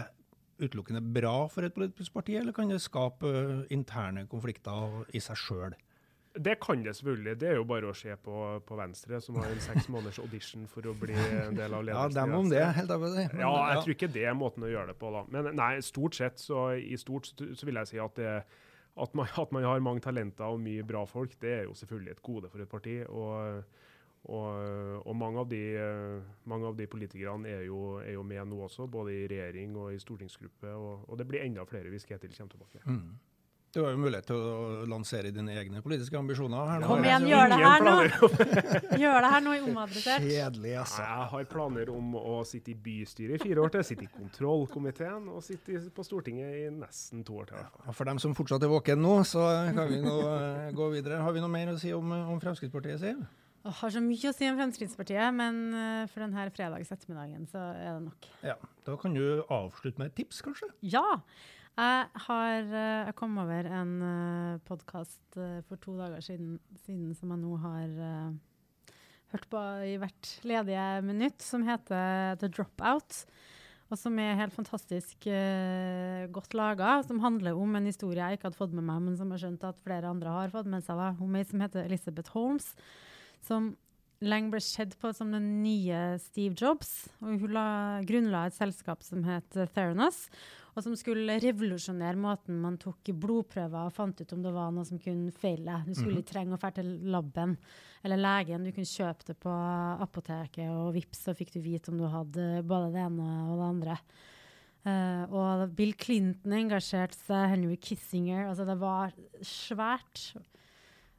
utelukkende 0.59 1.01
bra 1.14 1.44
for 1.53 1.62
et 1.66 1.74
politisk 1.74 2.16
parti, 2.16 2.35
eller 2.38 2.53
kan 2.57 2.70
det 2.70 2.81
skape 2.83 3.29
eh, 3.31 3.66
interne 3.74 4.27
konflikter 4.31 5.05
i 5.14 5.20
seg 5.22 5.38
sjøl? 5.38 5.77
Det 6.38 6.59
kan 6.62 6.83
det 6.85 6.92
selvfølgelig. 6.94 7.33
Det 7.40 7.48
er 7.51 7.57
jo 7.57 7.64
bare 7.66 7.88
å 7.90 7.94
se 7.96 8.12
på, 8.22 8.35
på 8.68 8.77
Venstre, 8.79 9.18
som 9.24 9.38
har 9.40 9.48
en 9.51 9.62
seks 9.64 9.88
måneders 9.90 10.20
audition 10.22 10.68
for 10.70 10.87
å 10.87 10.92
bli 10.94 11.16
en 11.16 11.57
del 11.57 11.72
av 11.74 11.83
ledelsen. 11.83 12.14
Ja, 12.14 12.20
dem 12.20 12.35
om 12.37 12.51
det, 12.53 12.61
helt 12.77 12.92
av 12.94 13.03
det. 13.07 13.24
Men, 13.33 13.40
Ja, 13.42 13.48
jeg 13.72 13.79
ja. 13.79 13.81
tror 13.83 13.94
ikke 13.96 14.11
det 14.14 14.24
er 14.29 14.37
måten 14.38 14.66
å 14.66 14.70
gjøre 14.70 14.92
det 14.92 14.98
på, 15.01 15.11
da. 15.16 15.22
Men 15.35 15.48
nei, 15.59 15.70
stort 15.83 16.14
sett 16.20 16.38
så, 16.38 16.68
i 16.79 16.94
stort 17.01 17.27
så 17.33 17.66
vil 17.66 17.81
jeg 17.81 17.90
si 17.90 17.98
at 18.05 18.20
det 18.20 18.35
at 19.03 19.15
man, 19.19 19.29
at 19.39 19.53
man 19.53 19.67
har 19.67 19.85
mange 19.85 20.03
talenter 20.05 20.45
og 20.49 20.61
mye 20.63 20.87
bra 20.87 21.05
folk, 21.09 21.37
det 21.43 21.53
er 21.53 21.63
jo 21.69 21.75
selvfølgelig 21.79 22.17
et 22.17 22.23
gode 22.23 22.51
for 22.51 22.63
et 22.63 22.69
parti. 22.71 22.97
Og, 23.09 23.63
og, 24.25 25.07
og 25.07 25.17
mange, 25.17 25.41
av 25.41 25.49
de, 25.51 25.63
mange 26.51 26.67
av 26.69 26.77
de 26.79 26.87
politikerne 26.91 27.49
er 27.49 27.67
jo, 27.69 27.99
er 28.03 28.17
jo 28.19 28.27
med 28.27 28.51
nå 28.51 28.61
også, 28.67 28.89
både 28.91 29.15
i 29.15 29.27
regjering 29.31 29.77
og 29.79 29.95
i 29.95 30.03
stortingsgruppe. 30.03 30.75
Og, 30.75 31.09
og 31.09 31.19
det 31.19 31.29
blir 31.29 31.45
enda 31.47 31.65
flere 31.69 31.93
hvis 31.93 32.09
Ketil 32.09 32.35
kommer 32.37 32.57
tilbake. 32.57 32.83
Mm. 32.87 33.38
Du 33.75 33.83
har 33.83 33.93
jo 33.93 33.99
mulighet 34.01 34.25
til 34.31 34.39
å 34.41 34.85
lansere 34.89 35.29
dine 35.35 35.53
egne 35.61 35.83
politiske 35.85 36.17
ambisjoner. 36.17 36.71
her 36.71 36.81
nå. 36.81 36.87
Kom 36.89 37.05
igjen, 37.05 37.27
gjør 37.29 37.51
det 37.53 37.59
her 37.61 37.83
nå! 37.85 37.97
Gjør 39.03 39.19
det 39.25 39.33
her 39.35 39.43
nå 39.45 39.57
i 39.59 39.61
omadressert. 39.67 40.25
Kjedelig, 40.25 40.73
altså. 40.81 41.03
Jeg 41.05 41.27
har 41.33 41.49
planer 41.51 41.93
om 41.93 42.15
å 42.17 42.39
sitte 42.49 42.73
i 42.73 42.77
bystyret 42.87 43.37
i 43.37 43.43
fire 43.51 43.67
år 43.67 43.75
til, 43.75 43.85
sitte 43.91 44.07
i 44.07 44.13
kontrollkomiteen 44.15 45.29
og 45.29 45.45
sitte 45.45 45.83
på 45.93 46.07
Stortinget 46.07 46.55
i 46.63 46.63
nesten 46.73 47.27
to 47.29 47.37
år 47.43 47.51
til. 47.51 47.67
Ja, 47.85 47.93
For 47.99 48.09
dem 48.09 48.23
som 48.25 48.37
fortsatt 48.39 48.65
er 48.65 48.73
våken 48.73 49.05
nå, 49.05 49.19
så 49.29 49.45
kan 49.77 49.93
vi 49.93 50.01
nå 50.01 50.17
uh, 50.17 50.71
gå 50.73 50.89
videre. 50.97 51.21
Har 51.27 51.37
vi 51.37 51.45
noe 51.45 51.53
mer 51.53 51.75
å 51.75 51.77
si 51.81 51.93
om, 51.93 52.17
om 52.33 52.41
Fremskrittspartiet, 52.41 53.03
Siv? 53.05 53.21
Jeg 53.69 53.77
har 53.83 53.93
så 53.93 54.01
mye 54.01 54.31
å 54.31 54.33
si 54.33 54.49
om 54.49 54.57
Fremskrittspartiet, 54.57 55.29
men 55.37 55.57
eh, 55.77 56.03
for 56.09 56.23
denne 56.25 56.45
fredags 56.55 56.93
ettermiddagen 56.95 57.45
så 57.51 57.61
er 57.75 57.89
det 57.91 58.05
nok. 58.07 58.29
Ja, 58.47 58.55
Da 58.87 58.95
kan 58.97 59.13
du 59.13 59.43
avslutte 59.45 60.01
med 60.01 60.13
et 60.13 60.21
tips, 60.23 60.41
kanskje? 60.47 60.71
Ja! 60.89 61.05
Jeg 61.79 62.23
har 62.25 62.64
eh, 62.75 63.07
jeg 63.07 63.14
kom 63.14 63.37
over 63.38 63.67
en 63.71 63.91
uh, 64.03 64.61
podkast 64.67 65.37
for 65.69 65.79
to 65.79 65.93
dager 65.95 66.25
siden, 66.25 66.57
siden 66.83 67.12
som 67.14 67.31
jeg 67.31 67.38
nå 67.38 67.53
har 67.62 67.93
eh, 68.03 68.97
hørt 69.31 69.47
på 69.53 69.62
i 69.87 69.95
hvert 70.03 70.33
ledige 70.43 70.88
minutt, 71.07 71.38
som 71.45 71.62
heter 71.62 72.35
The 72.41 72.51
Dropout. 72.51 73.21
Og 73.88 73.97
som 73.97 74.19
er 74.19 74.41
helt 74.41 74.57
fantastisk 74.57 75.29
uh, 75.31 76.27
godt 76.35 76.59
laga. 76.59 76.99
Som 77.07 77.23
handler 77.23 77.55
om 77.55 77.79
en 77.79 77.87
historie 77.87 78.27
jeg 78.27 78.41
ikke 78.41 78.51
hadde 78.51 78.59
fått 78.59 78.75
med 78.75 78.88
meg, 78.88 79.05
men 79.07 79.21
som 79.21 79.31
jeg 79.31 79.45
skjønte 79.45 79.71
at 79.71 79.85
flere 79.87 80.11
andre 80.11 80.35
har 80.35 80.51
fått 80.51 80.67
med 80.67 80.83
seg. 80.83 80.99
Da. 80.99 81.12
Hun 81.21 81.38
som 81.47 81.62
heter 81.62 81.87
Elizabeth 81.87 82.35
Holmes, 82.35 82.73
som 83.47 83.77
lenge 84.25 84.53
ble 84.53 84.61
sett 84.62 84.97
på 84.99 85.12
som 85.14 85.31
den 85.35 85.47
nye 85.62 86.19
Steve 86.23 86.57
Jobs. 86.59 87.09
Og 87.23 87.45
hun 87.45 87.55
la, 87.55 87.69
grunnla 88.07 88.47
et 88.49 88.57
selskap 88.57 89.05
som 89.07 89.25
het 89.29 89.59
eh, 89.59 89.71
Theranos, 89.75 90.27
og 90.79 90.85
som 90.87 90.95
skulle 90.99 91.37
revolusjonere 91.43 92.17
måten 92.21 92.61
man 92.62 92.77
tok 92.81 93.11
blodprøver 93.19 93.88
og 93.88 93.95
fant 93.97 94.21
ut 94.23 94.33
om 94.37 94.43
det 94.45 94.53
var 94.55 94.71
noe 94.75 94.87
som 94.87 95.01
kunne 95.03 95.33
feile. 95.35 95.81
Du 95.85 95.93
skulle 95.95 96.14
Mhm. 96.17 96.23
ikke 96.23 96.33
trenge 96.33 96.55
å 96.55 96.61
dra 96.62 96.71
til 96.71 96.93
laben 97.11 97.57
eller 98.05 98.17
legen. 98.23 98.64
Du 98.64 98.71
kunne 98.73 98.87
kjøpe 98.87 99.25
det 99.27 99.37
på 99.43 99.51
apoteket, 100.07 100.71
og 100.71 100.95
vips, 100.95 101.25
så 101.27 101.35
fikk 101.37 101.53
du 101.53 101.61
vite 101.61 101.91
om 101.91 101.99
du 101.99 102.07
hadde 102.07 102.62
både 102.64 102.93
det 102.95 103.03
ene 103.05 103.29
og 103.51 103.59
det 103.59 103.69
andre. 103.69 103.99
Uh, 104.87 105.27
og 105.35 105.75
Bill 105.75 105.93
Clinton 105.99 106.53
engasjerte 106.53 107.19
seg, 107.19 107.49
Henry 107.51 107.77
Kissinger 107.77 108.47
altså 108.49 108.64
Det 108.64 108.79
var 108.79 109.12
svært. 109.43 110.37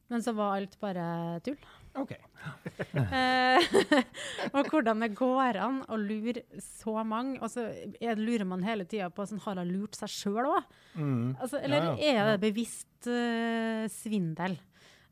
Men 0.09 0.21
så 0.21 0.33
var 0.33 0.55
alt 0.57 0.79
bare 0.79 1.39
tull. 1.45 1.57
OK. 1.97 2.11
Eh, 2.93 3.65
og 4.55 4.69
hvordan 4.69 5.01
det 5.03 5.11
går 5.17 5.59
an 5.61 5.79
å 5.89 5.97
lure 5.99 6.43
så 6.63 6.95
mange. 7.07 7.39
Og 7.41 7.51
så 7.51 7.65
er- 7.99 8.19
lurer 8.19 8.45
man 8.47 8.63
hele 8.65 8.85
tida 8.89 9.09
på 9.13 9.25
sånn, 9.27 9.41
har 9.45 9.61
hun 9.61 9.71
lurt 9.71 9.97
seg 9.97 10.11
sjøl 10.13 10.45
òg? 10.45 10.67
Mm. 10.95 11.37
Altså, 11.39 11.61
eller 11.61 11.89
Ja, 11.89 11.95
ja. 11.97 12.11
er 12.11 12.31
det 12.33 12.43
bevisst 12.45 13.09
uh, 13.09 13.85
svindel? 13.93 14.59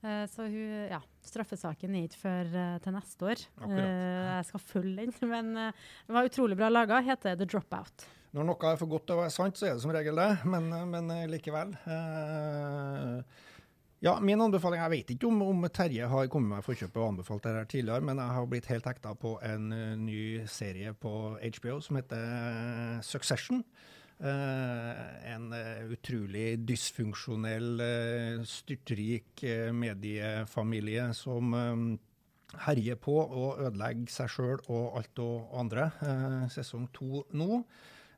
Uh, 0.04 0.26
så 0.30 0.46
hun, 0.46 0.86
ja, 0.92 1.02
straffesaken 1.26 1.96
er 1.98 2.06
ikke 2.08 2.22
før 2.22 2.54
uh, 2.54 2.76
til 2.84 2.96
neste 2.96 3.32
år. 3.34 3.48
Jeg 3.68 4.46
skal 4.52 4.64
følge 4.68 5.08
den. 5.08 5.18
Men 5.34 5.54
det 5.58 6.14
var 6.20 6.30
utrolig 6.30 6.60
bra 6.60 6.70
laga. 6.70 7.02
Heter 7.02 7.36
The 7.40 7.50
Dropout. 7.50 8.08
Når 8.38 8.44
noe 8.46 8.70
er 8.70 8.78
for 8.78 8.92
godt 8.92 9.08
til 9.08 9.16
å 9.16 9.22
være 9.24 9.34
sant, 9.34 9.58
så 9.58 9.66
er 9.70 9.78
det 9.78 9.82
som 9.82 9.92
regel 9.96 10.18
det, 10.20 10.28
men, 10.46 10.68
men 10.92 11.08
likevel. 11.32 11.72
Eh, 11.90 13.46
ja, 14.06 14.14
min 14.22 14.42
anbefaling 14.42 14.82
Jeg 14.84 14.94
vet 14.94 15.12
ikke 15.16 15.30
om, 15.30 15.42
om 15.42 15.68
Terje 15.74 16.08
har 16.10 16.30
kommet 16.32 16.54
meg 16.54 16.66
forkjøpet 16.66 17.02
og 17.02 17.12
anbefalt 17.12 17.46
det 17.48 17.54
her 17.56 17.70
tidligere, 17.70 18.06
men 18.06 18.22
jeg 18.22 18.36
har 18.38 18.50
blitt 18.52 18.70
helt 18.72 18.90
hekta 18.90 19.14
på 19.18 19.38
en 19.46 19.72
eh, 19.74 19.94
ny 19.98 20.20
serie 20.52 20.94
på 20.94 21.14
HBO 21.42 21.80
som 21.82 21.98
heter 22.00 22.26
eh, 22.26 23.00
Succession. 23.06 23.64
Uh, 24.18 24.94
en 25.30 25.52
uh, 25.54 25.92
utrolig 25.94 26.56
dysfunksjonell, 26.66 27.68
uh, 27.78 28.46
styrtrik 28.50 29.44
mediefamilie 29.78 31.12
som 31.14 31.54
herjer 32.66 32.98
på 32.98 33.14
og 33.14 33.62
ødelegger 33.62 34.10
seg 34.10 34.32
sjøl 34.34 34.64
og 34.74 34.98
alt 34.98 35.22
og 35.22 35.54
andre. 35.62 35.92
Sesong 36.50 36.88
to 36.98 37.22
nå. 37.38 37.62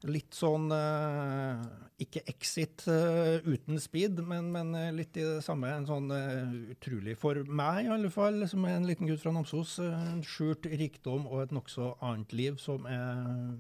Litt 0.08 0.32
sånn 0.32 0.70
eh, 0.72 1.64
Ikke 2.06 2.22
Exit 2.32 2.86
eh, 2.88 3.44
uten 3.44 3.82
speed, 3.84 4.22
men, 4.24 4.48
men 4.54 4.72
eh, 4.80 4.94
litt 4.96 5.18
i 5.20 5.26
det 5.26 5.42
samme. 5.44 5.74
En 5.76 5.88
sånn 5.90 6.08
utrolig, 6.72 7.18
for 7.20 7.42
meg 7.44 7.90
i 7.90 7.92
alle 7.98 8.12
fall, 8.14 8.46
som 8.48 8.64
er 8.64 8.78
en 8.78 8.88
liten 8.88 9.10
gutt 9.10 9.20
fra 9.24 9.34
Namsos, 9.36 9.76
en 9.84 10.24
skjult 10.24 10.70
rikdom 10.72 11.28
og 11.28 11.44
et 11.44 11.56
nokså 11.56 11.98
annet 12.06 12.32
liv 12.38 12.62
som 12.64 12.88
er 12.88 13.60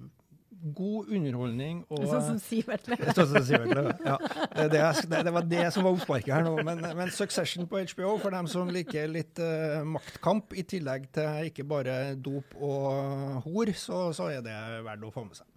god 0.75 1.11
underholdning 1.15 1.83
og 1.87 2.01
Sånn 2.09 2.25
som 2.25 2.39
Sivert 2.43 2.87
lever. 2.91 3.11
Sånn 3.15 3.29
som 3.31 3.45
Sivert 3.47 3.71
lever, 3.71 3.93
ja. 4.03 4.17
Det, 4.55 4.65
det, 4.73 4.81
det, 5.11 5.21
det 5.27 5.33
var 5.35 5.47
det 5.47 5.67
som 5.75 5.85
var 5.87 5.95
oppsparket 5.95 6.33
her 6.35 6.47
nå. 6.47 6.55
Men, 6.67 6.83
men, 6.97 7.13
Succession 7.15 7.67
på 7.69 7.83
HBO, 7.93 8.15
for 8.21 8.35
dem 8.35 8.49
som 8.51 8.71
liker 8.73 9.07
litt 9.11 9.39
uh, 9.43 9.79
maktkamp, 9.87 10.55
i 10.59 10.65
tillegg 10.67 11.09
til 11.15 11.51
ikke 11.51 11.67
bare 11.69 11.99
dop 12.19 12.57
og 12.57 13.45
hor, 13.45 13.73
så, 13.77 14.09
så 14.15 14.31
er 14.33 14.43
det 14.45 14.57
verdt 14.87 15.07
å 15.07 15.13
få 15.15 15.25
med 15.27 15.39
seg. 15.39 15.48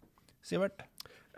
Sivert? 0.43 0.83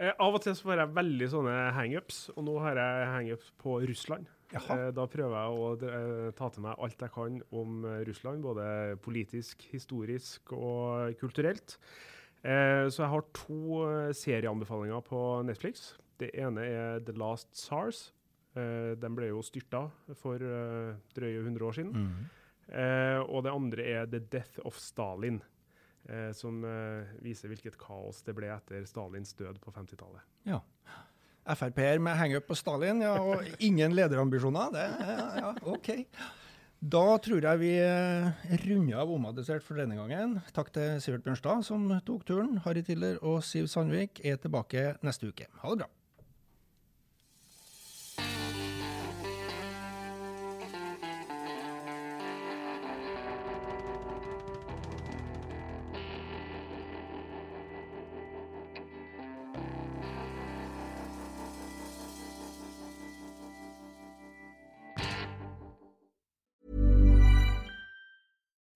Eh, 0.01 0.11
av 0.19 0.35
og 0.35 0.43
til 0.43 0.57
så 0.57 0.67
får 0.67 0.81
jeg 0.81 0.95
veldig 0.97 1.27
sånne 1.31 1.59
hangups, 1.77 2.25
og 2.35 2.47
nå 2.49 2.57
har 2.65 2.81
jeg 2.81 3.11
hangups 3.13 3.53
på 3.63 3.77
Russland. 3.87 4.31
Eh, 4.55 4.89
da 4.95 5.05
prøver 5.11 5.35
jeg 5.35 5.61
å 5.61 5.69
eh, 5.91 6.33
ta 6.39 6.49
til 6.53 6.65
meg 6.67 6.83
alt 6.83 7.05
jeg 7.05 7.15
kan 7.15 7.39
om 7.55 7.85
eh, 7.89 8.01
Russland, 8.09 8.43
både 8.45 8.67
politisk, 9.05 9.63
historisk 9.71 10.55
og 10.57 11.15
kulturelt. 11.21 11.77
Eh, 12.43 12.87
så 12.91 13.05
jeg 13.05 13.13
har 13.15 13.29
to 13.39 13.85
eh, 13.87 14.11
serieanbefalinger 14.17 15.07
på 15.07 15.23
Netflix. 15.47 15.93
Det 16.21 16.33
ene 16.39 16.67
er 16.67 17.07
The 17.07 17.17
Last 17.19 17.55
SARS. 17.59 18.11
den 18.55 19.17
ble 19.19 19.33
jo 19.33 19.41
styrta 19.43 19.81
for 20.15 20.39
drøye 20.39 21.41
100 21.41 21.65
år 21.67 21.75
siden. 21.75 21.91
Mm. 21.91 23.25
og 23.27 23.41
det 23.43 23.51
andre 23.51 23.83
er 23.83 24.07
The 24.07 24.21
Death 24.31 24.61
of 24.63 24.79
Stalin. 24.79 25.41
Eh, 26.05 26.31
som 26.37 26.61
eh, 26.69 27.13
viser 27.25 27.49
hvilket 27.49 27.79
kaos 27.81 28.21
det 28.27 28.35
ble 28.37 28.51
etter 28.53 28.85
Stalins 28.89 29.33
død 29.39 29.61
på 29.63 29.73
50-tallet. 29.73 30.25
Ja. 30.45 30.61
Frp-er 31.45 32.01
med 32.01 32.17
hangup 32.17 32.49
på 32.49 32.57
Stalin 32.57 33.01
ja, 33.05 33.15
og 33.21 33.45
ingen 33.65 33.95
lederambisjoner. 33.97 34.73
Det, 34.75 34.85
ja, 35.01 35.29
ja, 35.41 35.53
OK. 35.73 35.91
Da 36.85 37.05
tror 37.25 37.47
jeg 37.49 37.61
vi 37.63 37.73
eh, 37.81 38.47
runder 38.67 39.01
av 39.01 39.13
Omadressert 39.15 39.65
for 39.65 39.81
denne 39.81 39.97
gangen. 39.97 40.39
Takk 40.57 40.69
til 40.77 41.01
Sivert 41.01 41.25
Bjørnstad 41.25 41.65
som 41.65 41.89
tok 42.05 42.27
turen. 42.29 42.59
Harry 42.67 42.85
Tiller 42.85 43.17
og 43.25 43.41
Siv 43.47 43.71
Sandvik 43.73 44.21
er 44.25 44.37
tilbake 44.41 44.91
neste 45.05 45.33
uke. 45.33 45.49
Ha 45.63 45.73
det 45.73 45.87
bra. 45.87 45.93